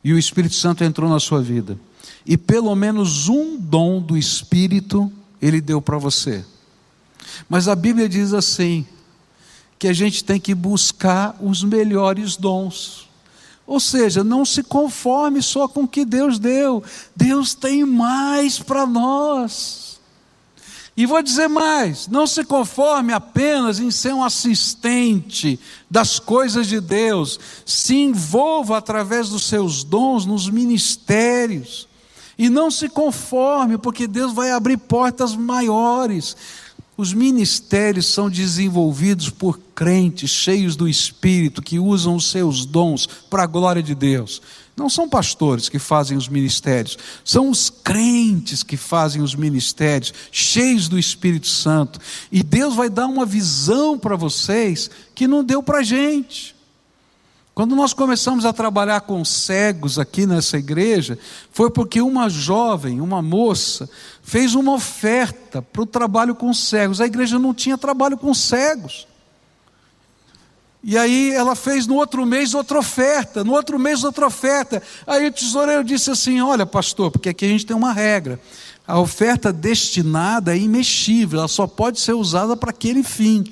[0.03, 1.79] E o Espírito Santo entrou na sua vida.
[2.29, 5.11] E pelo menos um dom do Espírito
[5.41, 6.45] Ele deu para você.
[7.49, 8.87] Mas a Bíblia diz assim:
[9.79, 13.09] que a gente tem que buscar os melhores dons.
[13.67, 16.83] Ou seja, não se conforme só com o que Deus deu,
[17.17, 19.99] Deus tem mais para nós.
[20.95, 25.59] E vou dizer mais: não se conforme apenas em ser um assistente
[25.91, 31.88] das coisas de Deus, se envolva através dos seus dons nos ministérios.
[32.39, 36.37] E não se conforme, porque Deus vai abrir portas maiores.
[36.97, 43.43] Os ministérios são desenvolvidos por crentes cheios do Espírito, que usam os seus dons para
[43.43, 44.41] a glória de Deus.
[44.77, 50.89] Não são pastores que fazem os ministérios, são os crentes que fazem os ministérios, cheios
[50.89, 51.99] do Espírito Santo.
[52.31, 56.58] E Deus vai dar uma visão para vocês que não deu para a gente.
[57.59, 61.19] Quando nós começamos a trabalhar com cegos aqui nessa igreja,
[61.51, 63.91] foi porque uma jovem, uma moça,
[64.23, 67.01] fez uma oferta para o trabalho com cegos.
[67.01, 69.09] A igreja não tinha trabalho com cegos.
[70.85, 74.81] E aí ela fez no outro mês outra oferta, no outro mês outra oferta.
[75.05, 78.41] Aí o tesoureiro disse assim: Olha, pastor, porque aqui a gente tem uma regra.
[78.87, 83.43] A oferta destinada é imexível, ela só pode ser usada para aquele fim.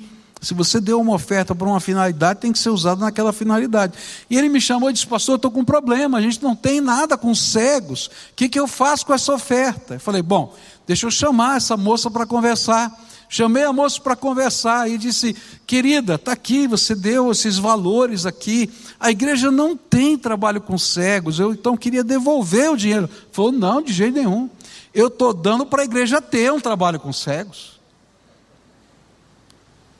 [0.41, 3.93] Se você deu uma oferta para uma finalidade, tem que ser usada naquela finalidade.
[4.29, 6.55] E ele me chamou e disse: Pastor, eu estou com um problema, a gente não
[6.55, 8.07] tem nada com cegos.
[8.07, 9.95] O que, que eu faço com essa oferta?
[9.95, 10.53] Eu falei: Bom,
[10.85, 13.05] deixa eu chamar essa moça para conversar.
[13.29, 18.69] Chamei a moça para conversar e disse: Querida, está aqui, você deu esses valores aqui.
[18.99, 23.09] A igreja não tem trabalho com cegos, eu então queria devolver o dinheiro.
[23.31, 24.49] Falou: Não, de jeito nenhum.
[24.93, 27.76] Eu estou dando para a igreja ter um trabalho com cegos.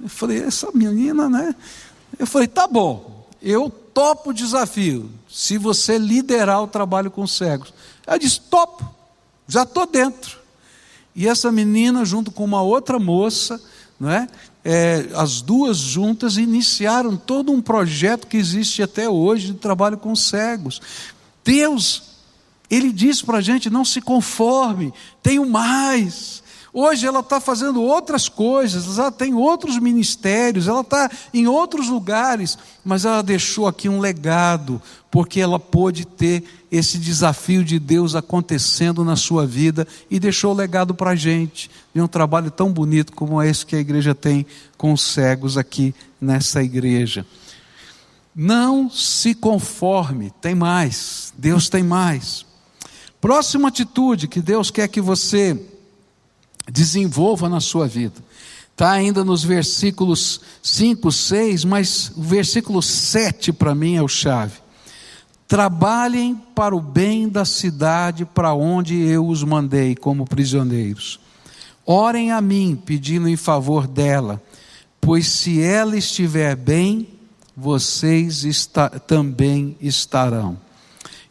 [0.01, 1.55] Eu falei: Essa menina, né?
[2.17, 7.73] Eu falei: Tá bom, eu topo o desafio, se você liderar o trabalho com cegos.
[8.05, 8.88] Ela disse: Topo,
[9.47, 10.38] já estou dentro.
[11.15, 13.60] E essa menina, junto com uma outra moça,
[13.99, 14.27] não é?
[14.63, 15.07] é?
[15.15, 20.79] as duas juntas iniciaram todo um projeto que existe até hoje de trabalho com cegos.
[21.43, 22.03] Deus,
[22.69, 26.43] Ele diz para a gente: não se conforme, tenho mais.
[26.80, 32.56] Hoje ela está fazendo outras coisas, ela tem outros ministérios, ela está em outros lugares,
[32.86, 39.04] mas ela deixou aqui um legado, porque ela pôde ter esse desafio de Deus acontecendo
[39.04, 43.12] na sua vida e deixou o legado para a gente, de um trabalho tão bonito
[43.12, 44.46] como esse que a igreja tem
[44.78, 47.26] com os cegos aqui nessa igreja.
[48.36, 52.46] Não se conforme, tem mais, Deus tem mais.
[53.20, 55.60] Próxima atitude que Deus quer que você
[56.71, 58.15] desenvolva na sua vida.
[58.71, 64.60] Está ainda nos versículos 5, 6, mas o versículo 7 para mim é o chave.
[65.47, 71.19] Trabalhem para o bem da cidade para onde eu os mandei como prisioneiros.
[71.86, 74.43] Orem a mim, pedindo em favor dela,
[74.99, 77.08] pois se ela estiver bem,
[77.56, 80.66] vocês está, também estarão.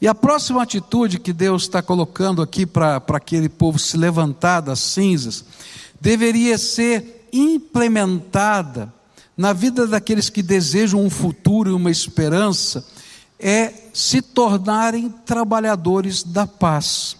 [0.00, 4.80] E a próxima atitude que Deus está colocando aqui para aquele povo se levantar das
[4.80, 5.44] cinzas,
[6.00, 8.92] deveria ser implementada
[9.36, 12.86] na vida daqueles que desejam um futuro e uma esperança,
[13.38, 17.16] é se tornarem trabalhadores da paz.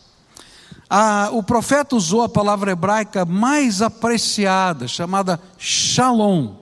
[0.89, 6.55] Ah, o profeta usou a palavra hebraica mais apreciada, chamada shalom.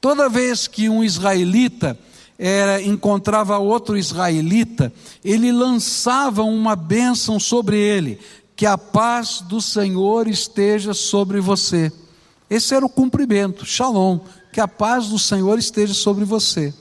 [0.00, 1.98] Toda vez que um israelita
[2.38, 4.92] era, encontrava outro israelita,
[5.24, 8.18] ele lançava uma bênção sobre ele:
[8.54, 11.92] que a paz do Senhor esteja sobre você.
[12.48, 14.20] Esse era o cumprimento, shalom,
[14.52, 16.72] que a paz do Senhor esteja sobre você.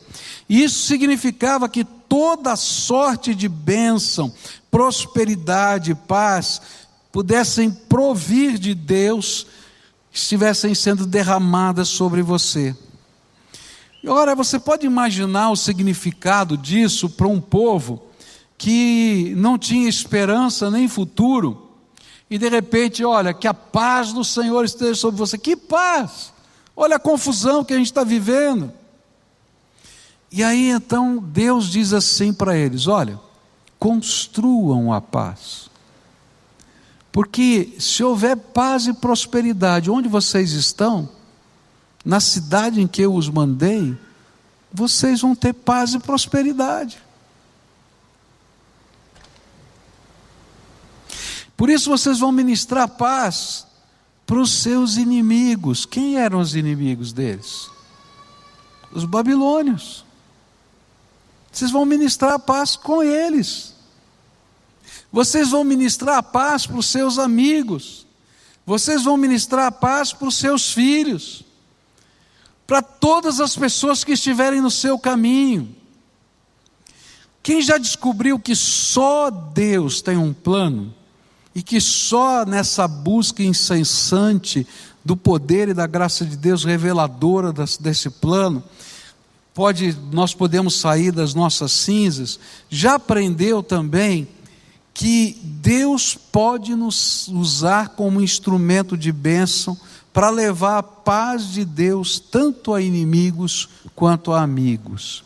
[0.48, 4.32] Isso significava que toda sorte de bênção,
[4.70, 6.62] prosperidade, paz,
[7.12, 9.48] pudessem provir de Deus,
[10.14, 12.76] estivessem sendo derramadas sobre você.
[14.06, 18.04] Agora, você pode imaginar o significado disso para um povo
[18.56, 21.72] que não tinha esperança nem futuro,
[22.30, 25.38] e de repente, olha, que a paz do Senhor esteja sobre você.
[25.38, 26.34] Que paz!
[26.76, 28.72] Olha a confusão que a gente está vivendo.
[30.32, 33.20] E aí então Deus diz assim para eles: olha,
[33.80, 35.70] construam a paz.
[37.12, 41.10] Porque se houver paz e prosperidade onde vocês estão,
[42.06, 43.98] na cidade em que eu os mandei,
[44.72, 47.04] vocês vão ter paz e prosperidade.
[51.58, 53.66] Por isso vocês vão ministrar paz
[54.26, 55.86] para os seus inimigos.
[55.86, 57.70] Quem eram os inimigos deles?
[58.92, 60.06] Os babilônios.
[61.52, 63.74] Vocês vão ministrar paz com eles.
[65.12, 68.06] Vocês vão ministrar paz para os seus amigos.
[68.66, 71.45] Vocês vão ministrar paz para os seus filhos,
[72.68, 75.76] para todas as pessoas que estiverem no seu caminho.
[77.44, 80.94] Quem já descobriu que só Deus tem um plano
[81.54, 84.66] e que só nessa busca incessante
[85.04, 88.64] do poder e da graça de Deus reveladora desse plano,
[89.54, 92.40] pode nós podemos sair das nossas cinzas,
[92.70, 94.28] já aprendeu também
[94.92, 99.78] que Deus pode nos usar como instrumento de bênção
[100.16, 105.26] para levar a paz de Deus tanto a inimigos quanto a amigos.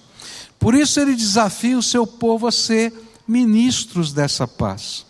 [0.58, 2.92] Por isso ele desafia o seu povo a ser
[3.28, 5.06] ministros dessa paz.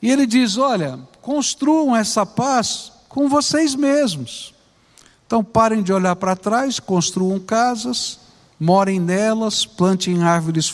[0.00, 4.54] E ele diz: olha, construam essa paz com vocês mesmos.
[5.26, 8.20] Então parem de olhar para trás, construam casas,
[8.58, 10.72] morem nelas, plantem árvores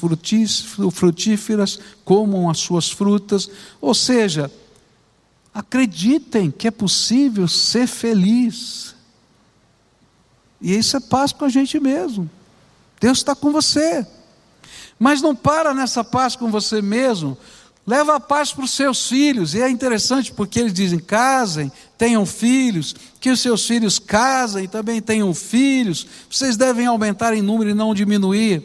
[0.92, 3.50] frutíferas, comam as suas frutas.
[3.80, 4.50] Ou seja,
[5.58, 8.94] acreditem que é possível ser feliz.
[10.60, 12.30] E isso é paz com a gente mesmo.
[13.00, 14.06] Deus está com você.
[15.00, 17.36] Mas não para nessa paz com você mesmo.
[17.84, 19.52] Leva a paz para os seus filhos.
[19.54, 24.68] E é interessante porque eles dizem: casem, tenham filhos, que os seus filhos casem e
[24.68, 26.06] também tenham filhos.
[26.30, 28.62] Vocês devem aumentar em número e não diminuir.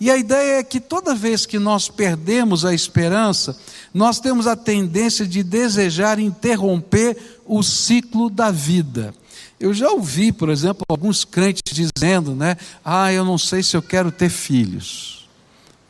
[0.00, 3.56] E a ideia é que toda vez que nós perdemos a esperança,
[3.92, 7.16] nós temos a tendência de desejar interromper
[7.46, 9.14] o ciclo da vida.
[9.58, 12.56] Eu já ouvi, por exemplo, alguns crentes dizendo, né?
[12.84, 15.28] Ah, eu não sei se eu quero ter filhos.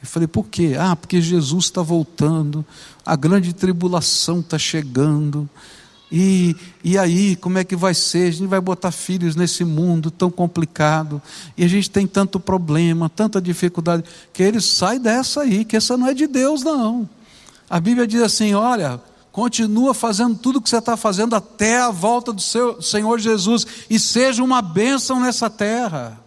[0.03, 0.77] Eu falei, por quê?
[0.79, 2.65] Ah, porque Jesus está voltando,
[3.07, 5.49] a grande tribulação está chegando.
[6.17, 6.55] E,
[6.85, 8.29] e aí, como é que vai ser?
[8.29, 11.21] A gente vai botar filhos nesse mundo tão complicado,
[11.57, 15.97] e a gente tem tanto problema, tanta dificuldade, que ele sai dessa aí, que essa
[15.97, 17.09] não é de Deus, não.
[17.69, 19.01] A Bíblia diz assim: olha,
[19.33, 23.67] continua fazendo tudo o que você está fazendo até a volta do seu Senhor Jesus
[23.91, 26.24] e seja uma bênção nessa terra.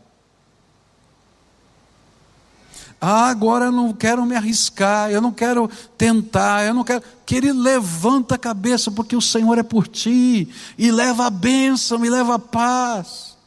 [3.00, 7.04] Ah, agora eu não quero me arriscar, eu não quero tentar, eu não quero.
[7.26, 12.04] Que ele levanta a cabeça, porque o Senhor é por ti, e leva a bênção,
[12.04, 13.38] e leva a paz.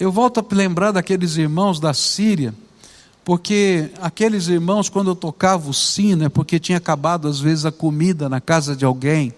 [0.00, 2.54] Eu volto a lembrar daqueles irmãos da Síria
[3.28, 7.70] porque aqueles irmãos, quando eu tocava o sino, é porque tinha acabado às vezes a
[7.70, 9.34] comida na casa de alguém,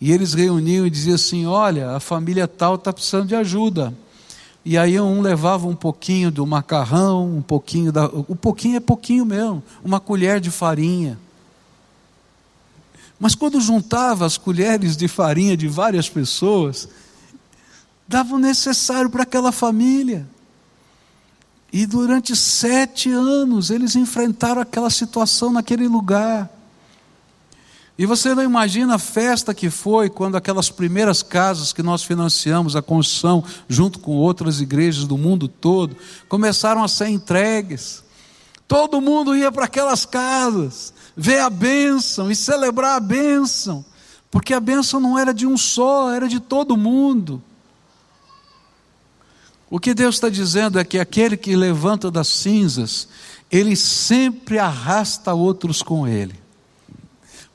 [0.00, 3.92] e eles reuniam e diziam assim: Olha, a família tal está precisando de ajuda.
[4.68, 8.04] E aí um levava um pouquinho do macarrão, um pouquinho da.
[8.04, 11.18] O pouquinho é pouquinho mesmo, uma colher de farinha.
[13.18, 16.86] Mas quando juntava as colheres de farinha de várias pessoas,
[18.06, 20.28] dava o necessário para aquela família.
[21.72, 26.50] E durante sete anos eles enfrentaram aquela situação naquele lugar.
[27.98, 32.76] E você não imagina a festa que foi quando aquelas primeiras casas que nós financiamos
[32.76, 35.96] a construção, junto com outras igrejas do mundo todo,
[36.28, 38.04] começaram a ser entregues.
[38.68, 43.84] Todo mundo ia para aquelas casas, ver a bênção e celebrar a bênção,
[44.30, 47.42] porque a bênção não era de um só, era de todo mundo.
[49.68, 53.08] O que Deus está dizendo é que aquele que levanta das cinzas,
[53.50, 56.38] ele sempre arrasta outros com ele,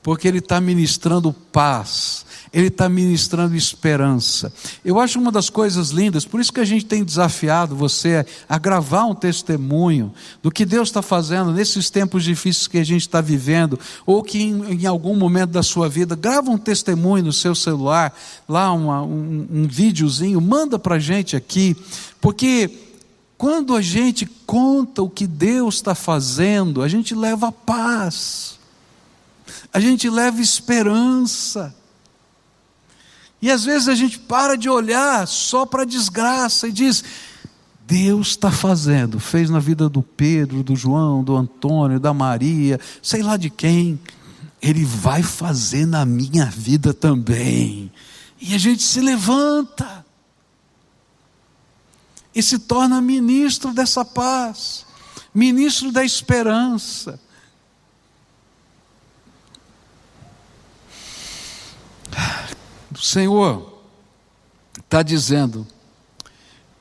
[0.04, 4.52] porque ele está ministrando paz, ele está ministrando esperança.
[4.84, 8.58] Eu acho uma das coisas lindas, por isso que a gente tem desafiado você a
[8.58, 13.22] gravar um testemunho do que Deus está fazendo nesses tempos difíceis que a gente está
[13.22, 17.54] vivendo, ou que em, em, algum momento da sua vida, grava um testemunho no seu
[17.54, 18.14] celular,
[18.46, 21.74] lá uma, um, um videozinho, manda para a gente aqui,
[22.20, 22.70] porque
[23.38, 28.58] quando a gente conta o que Deus está fazendo, a gente leva paz,
[29.72, 31.74] a gente leva esperança.
[33.40, 37.04] E às vezes a gente para de olhar só para a desgraça e diz:
[37.86, 43.22] Deus está fazendo, fez na vida do Pedro, do João, do Antônio, da Maria, sei
[43.22, 44.00] lá de quem,
[44.62, 47.92] Ele vai fazer na minha vida também.
[48.40, 50.04] E a gente se levanta
[52.34, 54.86] e se torna ministro dessa paz,
[55.34, 57.20] ministro da esperança.
[62.94, 63.80] O Senhor
[64.78, 65.66] está dizendo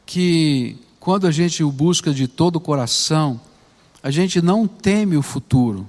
[0.06, 3.40] que quando a gente o busca de todo o coração,
[4.02, 5.88] a gente não teme o futuro,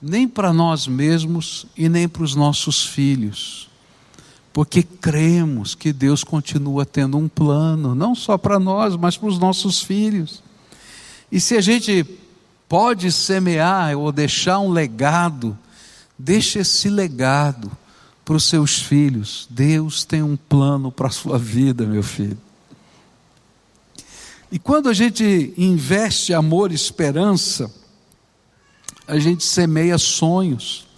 [0.00, 3.68] nem para nós mesmos e nem para os nossos filhos,
[4.52, 9.38] porque cremos que Deus continua tendo um plano, não só para nós, mas para os
[9.38, 10.42] nossos filhos.
[11.32, 12.04] E se a gente
[12.68, 15.58] pode semear ou deixar um legado,
[16.18, 17.70] Deixe esse legado
[18.26, 19.46] para os seus filhos.
[19.48, 22.36] Deus tem um plano para a sua vida, meu filho.
[24.50, 27.72] E quando a gente investe amor e esperança,
[29.06, 30.88] a gente semeia sonhos.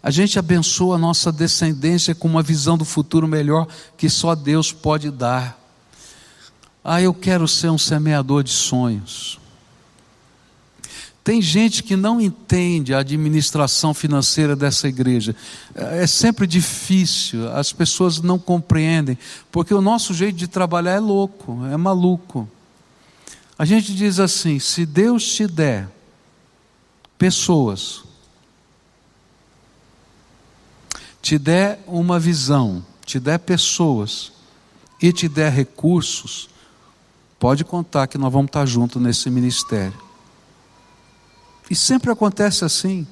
[0.00, 3.66] A gente abençoa a nossa descendência com uma visão do futuro melhor
[3.96, 5.58] que só Deus pode dar.
[6.82, 9.39] Ah, eu quero ser um semeador de sonhos.
[11.30, 15.36] Tem gente que não entende a administração financeira dessa igreja.
[15.76, 19.16] É sempre difícil, as pessoas não compreendem,
[19.48, 22.48] porque o nosso jeito de trabalhar é louco, é maluco.
[23.56, 25.88] A gente diz assim: se Deus te der
[27.16, 28.02] pessoas,
[31.22, 34.32] te der uma visão, te der pessoas
[35.00, 36.50] e te der recursos,
[37.38, 40.09] pode contar que nós vamos estar juntos nesse ministério.
[41.70, 43.06] E sempre acontece assim.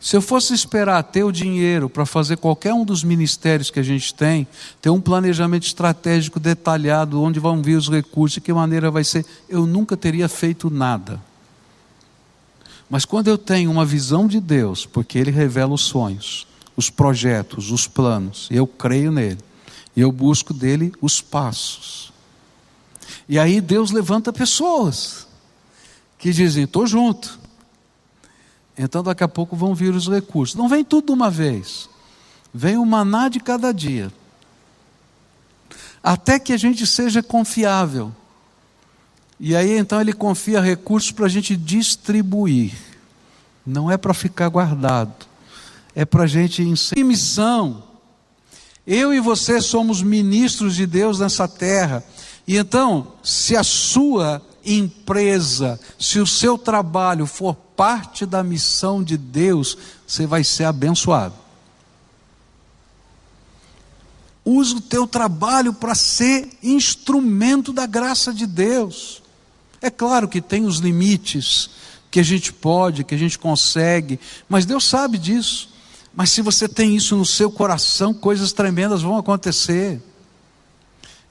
[0.00, 3.82] Se eu fosse esperar ter o dinheiro para fazer qualquer um dos ministérios que a
[3.82, 4.48] gente tem,
[4.80, 9.26] ter um planejamento estratégico detalhado, onde vão vir os recursos, de que maneira vai ser,
[9.46, 11.20] eu nunca teria feito nada.
[12.88, 17.70] Mas quando eu tenho uma visão de Deus, porque Ele revela os sonhos, os projetos,
[17.70, 19.38] os planos, eu creio nele,
[19.94, 22.10] e eu busco dele os passos.
[23.28, 25.28] E aí Deus levanta pessoas
[26.20, 27.40] que dizem: estou junto.
[28.78, 30.54] Então daqui a pouco vão vir os recursos.
[30.54, 31.88] Não vem tudo de uma vez.
[32.54, 34.12] Vem o maná de cada dia.
[36.02, 38.14] Até que a gente seja confiável.
[39.38, 42.72] E aí então ele confia recursos para a gente distribuir.
[43.66, 45.26] Não é para ficar guardado.
[45.94, 47.82] É para a gente em missão.
[48.86, 52.02] Eu e você somos ministros de Deus nessa terra.
[52.46, 59.16] E então, se a sua empresa, se o seu trabalho for parte da missão de
[59.16, 61.34] Deus, você vai ser abençoado.
[64.44, 69.22] Use o teu trabalho para ser instrumento da graça de Deus.
[69.80, 71.70] É claro que tem os limites
[72.10, 75.70] que a gente pode, que a gente consegue, mas Deus sabe disso.
[76.14, 80.02] Mas se você tem isso no seu coração, coisas tremendas vão acontecer.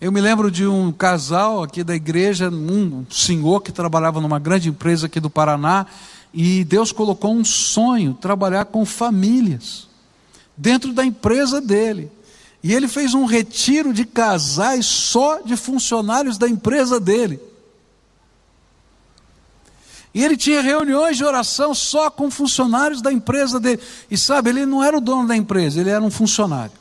[0.01, 4.69] Eu me lembro de um casal aqui da igreja, um senhor que trabalhava numa grande
[4.69, 5.85] empresa aqui do Paraná,
[6.33, 9.89] e Deus colocou um sonho, trabalhar com famílias,
[10.55, 12.09] dentro da empresa dele.
[12.63, 17.37] E ele fez um retiro de casais só de funcionários da empresa dele.
[20.13, 23.81] E ele tinha reuniões de oração só com funcionários da empresa dele.
[24.09, 26.78] E sabe, ele não era o dono da empresa, ele era um funcionário.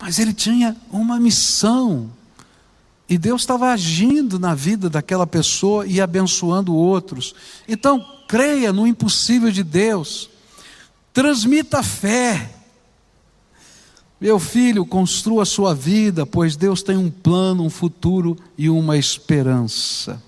[0.00, 2.10] Mas ele tinha uma missão.
[3.08, 7.34] E Deus estava agindo na vida daquela pessoa e abençoando outros.
[7.66, 10.28] Então, creia no impossível de Deus.
[11.12, 12.50] Transmita fé.
[14.20, 18.96] Meu filho, construa a sua vida, pois Deus tem um plano, um futuro e uma
[18.96, 20.22] esperança.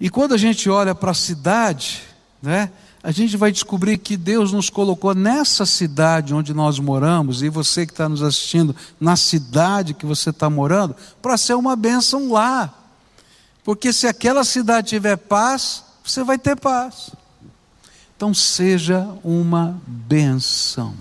[0.00, 2.00] E quando a gente olha para a cidade,
[2.40, 2.72] né?
[3.02, 7.86] A gente vai descobrir que Deus nos colocou nessa cidade onde nós moramos, e você
[7.86, 12.74] que está nos assistindo, na cidade que você está morando, para ser uma bênção lá.
[13.64, 17.10] Porque se aquela cidade tiver paz, você vai ter paz.
[18.16, 20.94] Então seja uma bênção.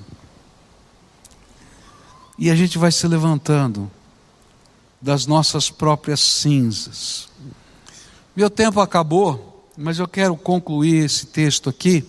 [2.38, 3.92] E a gente vai se levantando
[5.02, 7.28] das nossas próprias cinzas.
[8.34, 9.49] Meu tempo acabou
[9.80, 12.06] mas eu quero concluir esse texto aqui.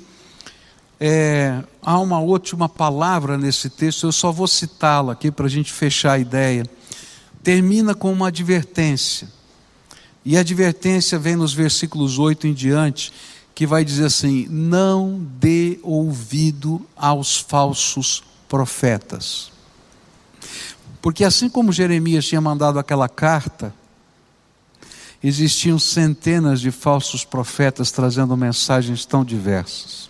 [0.98, 5.72] É, há uma última palavra nesse texto, eu só vou citá-la aqui para a gente
[5.72, 6.64] fechar a ideia.
[7.44, 9.28] Termina com uma advertência.
[10.24, 13.12] E a advertência vem nos versículos 8 em diante,
[13.54, 19.52] que vai dizer assim: Não dê ouvido aos falsos profetas.
[21.00, 23.72] Porque assim como Jeremias tinha mandado aquela carta,
[25.22, 30.08] existiam centenas de falsos profetas trazendo mensagens tão diversas.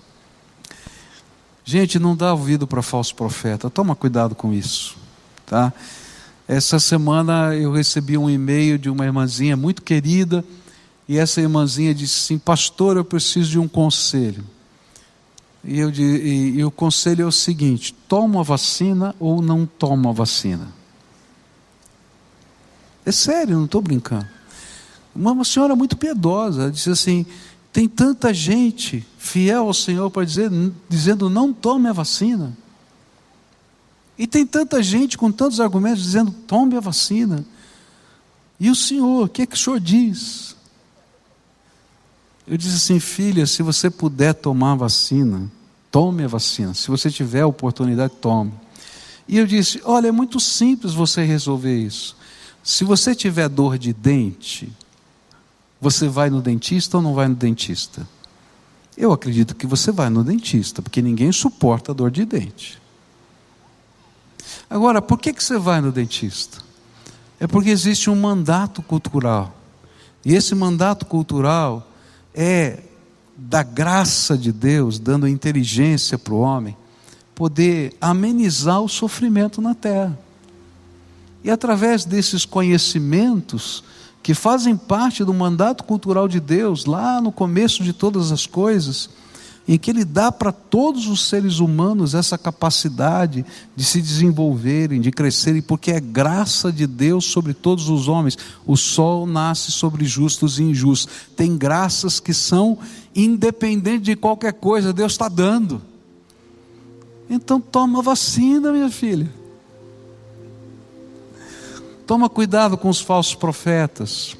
[1.64, 4.96] Gente, não dá ouvido para falso profeta, toma cuidado com isso,
[5.46, 5.72] tá?
[6.48, 10.44] Essa semana eu recebi um e-mail de uma irmãzinha muito querida,
[11.08, 14.44] e essa irmãzinha disse assim: Pastor, eu preciso de um conselho.
[15.62, 20.10] E, eu, e, e o conselho é o seguinte: toma a vacina ou não toma
[20.10, 20.68] a vacina.
[23.04, 24.26] É sério, não estou brincando.
[25.14, 27.26] Uma senhora muito piedosa, disse assim:
[27.72, 30.50] tem tanta gente fiel ao Senhor para dizer,
[30.88, 32.56] dizendo não tome a vacina.
[34.18, 37.44] E tem tanta gente com tantos argumentos dizendo tome a vacina.
[38.58, 40.54] E o Senhor, o que, é que o Senhor diz?
[42.46, 45.50] Eu disse assim, filha, se você puder tomar a vacina,
[45.90, 46.74] tome a vacina.
[46.74, 48.52] Se você tiver a oportunidade, tome.
[49.26, 52.16] E eu disse: olha, é muito simples você resolver isso.
[52.62, 54.70] Se você tiver dor de dente,
[55.80, 58.06] você vai no dentista ou não vai no dentista?
[58.96, 62.80] Eu acredito que você vai no dentista, porque ninguém suporta dor de dente.
[64.68, 66.58] Agora, por que, que você vai no dentista?
[67.38, 69.56] É porque existe um mandato cultural.
[70.24, 71.88] E esse mandato cultural
[72.34, 72.80] é
[73.36, 76.76] da graça de Deus, dando inteligência para o homem,
[77.34, 80.18] poder amenizar o sofrimento na terra.
[81.42, 83.82] E através desses conhecimentos,
[84.22, 89.08] que fazem parte do mandato cultural de Deus, lá no começo de todas as coisas,
[89.66, 93.44] em que Ele dá para todos os seres humanos essa capacidade
[93.76, 98.36] de se desenvolverem, de crescerem, porque é graça de Deus sobre todos os homens.
[98.66, 101.12] O sol nasce sobre justos e injustos.
[101.36, 102.78] Tem graças que são
[103.14, 105.80] independentes de qualquer coisa, Deus está dando.
[107.28, 109.39] Então toma vacina, minha filha.
[112.10, 114.36] Toma cuidado com os falsos profetas,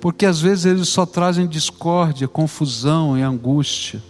[0.00, 4.02] porque às vezes eles só trazem discórdia, confusão e angústia.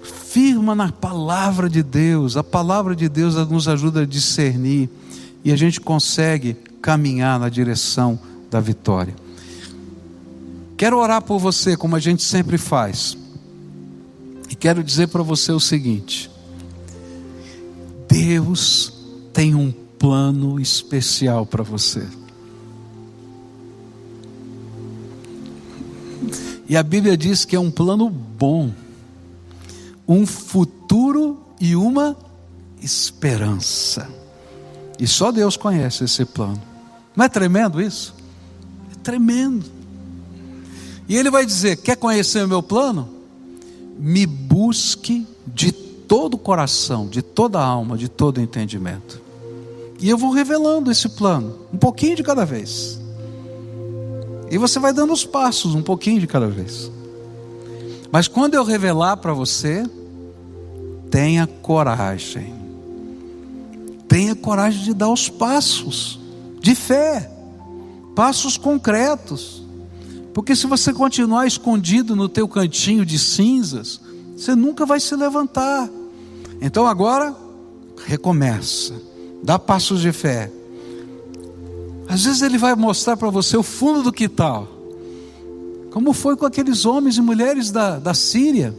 [0.00, 4.88] Firma na palavra de Deus, a palavra de Deus nos ajuda a discernir
[5.44, 8.16] e a gente consegue caminhar na direção
[8.48, 9.16] da vitória.
[10.76, 13.18] Quero orar por você, como a gente sempre faz,
[14.48, 16.30] e quero dizer para você o seguinte:
[18.08, 18.92] Deus
[19.32, 22.08] tem um plano especial para você.
[26.66, 28.72] E a Bíblia diz que é um plano bom,
[30.08, 32.16] um futuro e uma
[32.80, 34.08] esperança.
[34.98, 36.62] E só Deus conhece esse plano.
[37.14, 38.14] Não é tremendo isso?
[38.92, 39.66] É tremendo.
[41.06, 43.06] E ele vai dizer: Quer conhecer o meu plano?
[43.98, 49.29] Me busque de todo o coração, de toda a alma, de todo o entendimento.
[50.00, 52.98] E eu vou revelando esse plano, um pouquinho de cada vez.
[54.50, 56.90] E você vai dando os passos, um pouquinho de cada vez.
[58.10, 59.84] Mas quando eu revelar para você,
[61.10, 62.54] tenha coragem.
[64.08, 66.18] Tenha coragem de dar os passos
[66.60, 67.30] de fé,
[68.16, 69.62] passos concretos.
[70.32, 74.00] Porque se você continuar escondido no teu cantinho de cinzas,
[74.34, 75.88] você nunca vai se levantar.
[76.60, 77.36] Então agora
[78.06, 79.09] recomeça
[79.42, 80.50] dá passos de fé.
[82.08, 84.68] Às vezes ele vai mostrar para você o fundo do quintal,
[85.90, 88.74] como foi com aqueles homens e mulheres da, da Síria.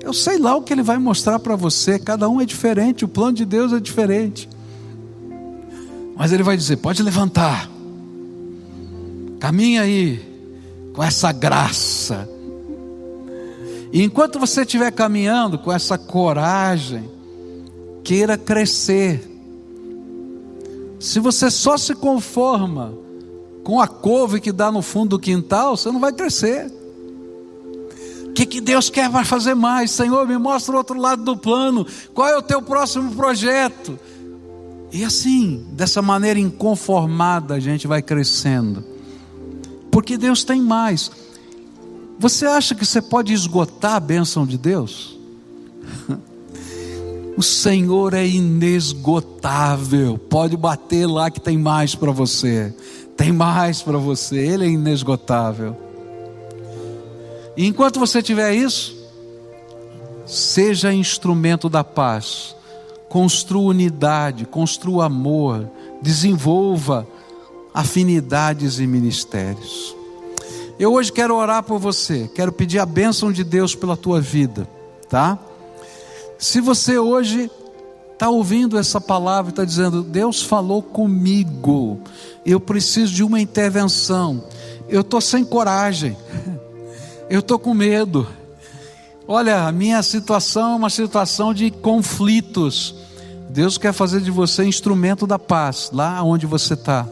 [0.00, 3.08] Eu sei lá o que ele vai mostrar para você, cada um é diferente, o
[3.08, 4.48] plano de Deus é diferente.
[6.16, 7.70] Mas ele vai dizer: pode levantar,
[9.38, 10.22] caminha aí,
[10.94, 12.28] com essa graça.
[13.92, 17.10] E enquanto você estiver caminhando com essa coragem,
[18.02, 19.35] queira crescer
[20.98, 22.94] se você só se conforma
[23.62, 26.72] com a couve que dá no fundo do quintal, você não vai crescer.
[28.26, 29.90] O que, que Deus quer fazer mais?
[29.90, 31.86] Senhor, me mostra o outro lado do plano.
[32.14, 33.98] Qual é o teu próximo projeto?
[34.92, 38.84] E assim, dessa maneira inconformada, a gente vai crescendo.
[39.90, 41.10] Porque Deus tem mais.
[42.18, 45.15] Você acha que você pode esgotar a bênção de Deus?
[47.36, 50.16] O Senhor é inesgotável.
[50.16, 52.74] Pode bater lá que tem mais para você.
[53.16, 54.36] Tem mais para você.
[54.36, 55.76] Ele é inesgotável.
[57.56, 58.96] E enquanto você tiver isso,
[60.26, 62.56] seja instrumento da paz.
[63.08, 65.68] Construa unidade, construa amor,
[66.02, 67.06] desenvolva
[67.72, 69.94] afinidades e ministérios.
[70.78, 74.68] Eu hoje quero orar por você, quero pedir a bênção de Deus pela tua vida,
[75.08, 75.38] tá?
[76.38, 77.50] Se você hoje
[78.12, 82.00] está ouvindo essa palavra e está dizendo, Deus falou comigo,
[82.44, 84.44] eu preciso de uma intervenção,
[84.88, 86.16] eu estou sem coragem,
[87.28, 88.26] eu estou com medo.
[89.28, 92.94] Olha, a minha situação é uma situação de conflitos.
[93.50, 97.06] Deus quer fazer de você instrumento da paz, lá onde você está.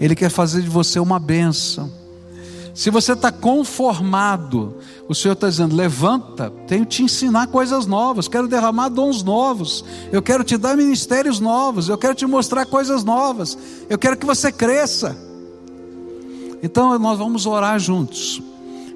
[0.00, 2.01] Ele quer fazer de você uma bênção.
[2.74, 4.76] Se você está conformado,
[5.08, 10.22] o Senhor está dizendo: levanta, tenho te ensinar coisas novas, quero derramar dons novos, eu
[10.22, 13.58] quero te dar ministérios novos, eu quero te mostrar coisas novas,
[13.90, 15.16] eu quero que você cresça.
[16.62, 18.40] Então nós vamos orar juntos.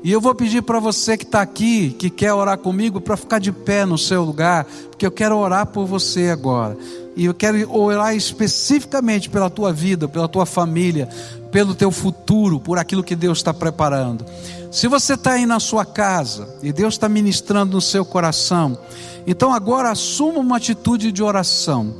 [0.03, 3.41] E eu vou pedir para você que está aqui, que quer orar comigo, para ficar
[3.41, 6.79] de pé no seu lugar, porque eu quero orar por você agora.
[7.17, 11.09] E eu quero orar especificamente pela tua vida, pela tua família,
[11.51, 14.25] pelo teu futuro, por aquilo que Deus está preparando.
[14.71, 18.79] Se você está aí na sua casa e Deus está ministrando no seu coração,
[19.27, 21.95] então agora assuma uma atitude de oração.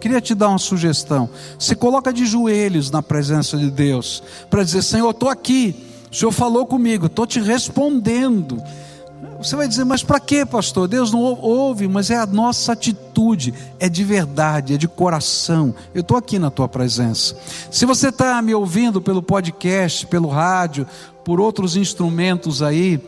[0.00, 1.28] Queria te dar uma sugestão.
[1.58, 5.74] Se coloca de joelhos na presença de Deus para dizer: Senhor, estou aqui.
[6.10, 8.62] O Senhor falou comigo, estou te respondendo.
[9.42, 10.86] Você vai dizer, mas para quê, pastor?
[10.86, 15.74] Deus não ouve, mas é a nossa atitude, é de verdade, é de coração.
[15.94, 17.34] Eu estou aqui na tua presença.
[17.70, 20.86] Se você está me ouvindo pelo podcast, pelo rádio,
[21.24, 23.00] por outros instrumentos aí,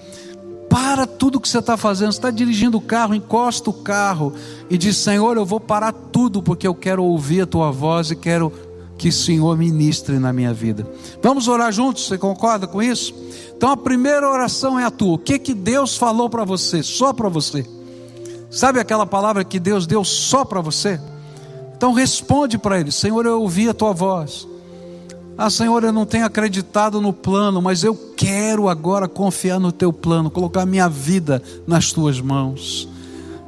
[0.70, 2.12] para tudo que você está fazendo.
[2.12, 4.32] Você está dirigindo o carro, encosta o carro
[4.70, 8.16] e diz: Senhor, eu vou parar tudo porque eu quero ouvir a tua voz e
[8.16, 8.50] quero
[9.02, 10.86] que o Senhor ministre na minha vida.
[11.20, 12.06] Vamos orar juntos?
[12.06, 13.12] Você concorda com isso?
[13.56, 15.14] Então a primeira oração é a tua.
[15.14, 17.66] O que que Deus falou para você, só para você?
[18.48, 21.00] Sabe aquela palavra que Deus deu só para você?
[21.76, 24.46] Então responde para ele: Senhor, eu ouvi a tua voz.
[25.36, 29.92] Ah, Senhor, eu não tenho acreditado no plano, mas eu quero agora confiar no teu
[29.92, 32.88] plano, colocar minha vida nas tuas mãos.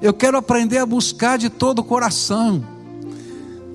[0.03, 2.74] Eu quero aprender a buscar de todo o coração.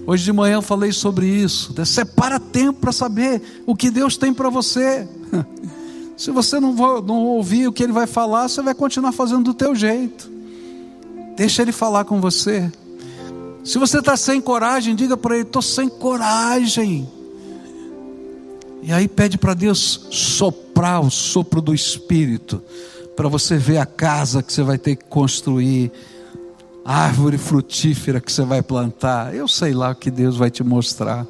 [0.05, 1.73] Hoje de manhã eu falei sobre isso.
[1.85, 5.07] Separa tempo para saber o que Deus tem para você.
[6.17, 9.53] Se você não, não ouvir o que ele vai falar, você vai continuar fazendo do
[9.53, 10.29] teu jeito.
[11.37, 12.69] Deixa ele falar com você.
[13.63, 17.07] Se você está sem coragem, diga para ele: estou sem coragem.
[18.81, 22.61] E aí pede para Deus soprar o sopro do Espírito,
[23.15, 25.91] para você ver a casa que você vai ter que construir,
[26.91, 29.35] árvore frutífera que você vai plantar.
[29.35, 31.27] Eu sei lá o que Deus vai te mostrar.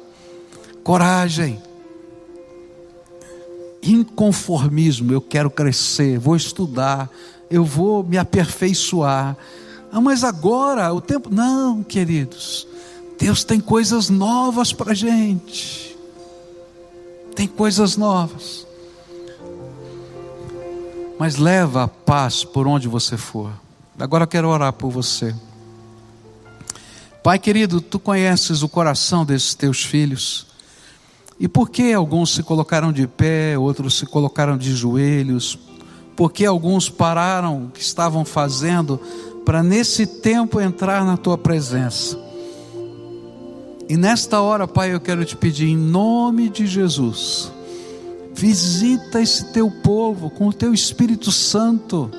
[0.82, 1.60] Coragem
[3.82, 7.10] inconformismo, eu quero crescer, vou estudar,
[7.50, 9.36] eu vou me aperfeiçoar.
[9.92, 11.28] Ah, mas agora o tempo.
[11.30, 12.66] Não, queridos,
[13.18, 15.94] Deus tem coisas novas para a gente.
[17.34, 18.66] Tem coisas novas.
[21.18, 23.52] Mas leva a paz por onde você for.
[23.98, 25.34] Agora eu quero orar por você.
[27.22, 30.46] Pai querido, tu conheces o coração desses teus filhos.
[31.38, 35.58] E por que alguns se colocaram de pé, outros se colocaram de joelhos?
[36.16, 38.98] Por que alguns pararam o que estavam fazendo
[39.44, 42.18] para nesse tempo entrar na tua presença?
[43.86, 47.52] E nesta hora, Pai, eu quero te pedir em nome de Jesus,
[48.34, 52.10] visita esse teu povo com o teu Espírito Santo.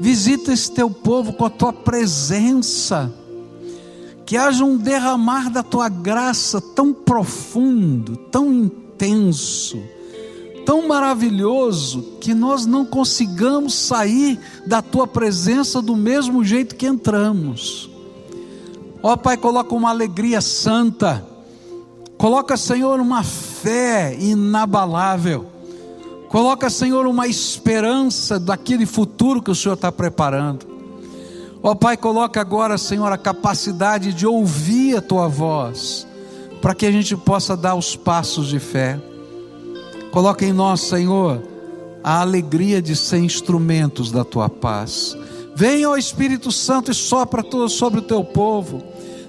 [0.00, 3.12] Visita esse teu povo com a tua presença
[4.24, 9.78] que haja um derramar da tua graça tão profundo, tão intenso,
[10.64, 17.90] tão maravilhoso, que nós não consigamos sair da tua presença do mesmo jeito que entramos.
[19.02, 21.26] Ó Pai, coloca uma alegria santa,
[22.16, 25.46] coloca, Senhor, uma fé inabalável,
[26.28, 30.71] coloca, Senhor, uma esperança daquele futuro que o Senhor está preparando.
[31.62, 36.06] Ó oh, Pai, coloca agora, Senhor, a capacidade de ouvir a tua voz,
[36.60, 39.00] para que a gente possa dar os passos de fé.
[40.10, 41.40] Coloca em nós, Senhor,
[42.02, 45.16] a alegria de ser instrumentos da tua paz.
[45.54, 48.82] Venha, ó Espírito Santo, e sopra sobre o teu povo.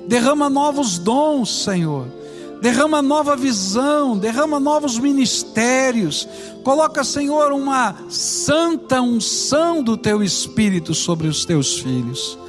[0.07, 2.22] Derrama novos dons, Senhor
[2.63, 6.25] derrama nova visão, derrama novos ministérios,
[6.63, 12.39] coloca, Senhor, uma santa unção do teu espírito sobre os teus filhos,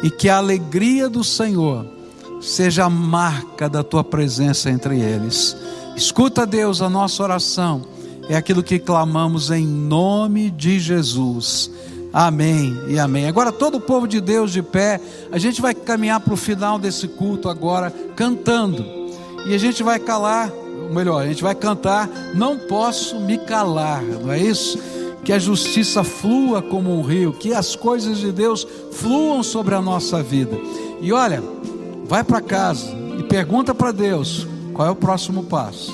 [0.00, 1.84] e que a alegria do Senhor
[2.40, 5.56] seja a marca da tua presença entre eles.
[5.96, 7.82] Escuta, Deus, a nossa oração,
[8.28, 11.68] é aquilo que clamamos em nome de Jesus.
[12.12, 13.26] Amém e amém.
[13.26, 15.00] Agora, todo o povo de Deus de pé,
[15.32, 19.07] a gente vai caminhar para o final desse culto agora, cantando.
[19.46, 24.02] E a gente vai calar, ou melhor, a gente vai cantar, não posso me calar,
[24.02, 24.78] não é isso?
[25.24, 29.82] Que a justiça flua como um rio, que as coisas de Deus fluam sobre a
[29.82, 30.56] nossa vida.
[31.00, 31.42] E olha,
[32.06, 32.86] vai para casa
[33.18, 35.92] e pergunta para Deus qual é o próximo passo.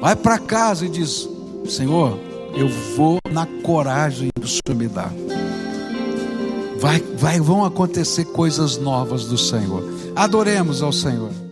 [0.00, 1.28] Vai para casa e diz:
[1.68, 2.18] Senhor,
[2.54, 5.10] eu vou na coragem que o Senhor me dá.
[6.78, 9.82] Vai, vai, vão acontecer coisas novas do Senhor.
[10.14, 11.43] Adoremos ao Senhor.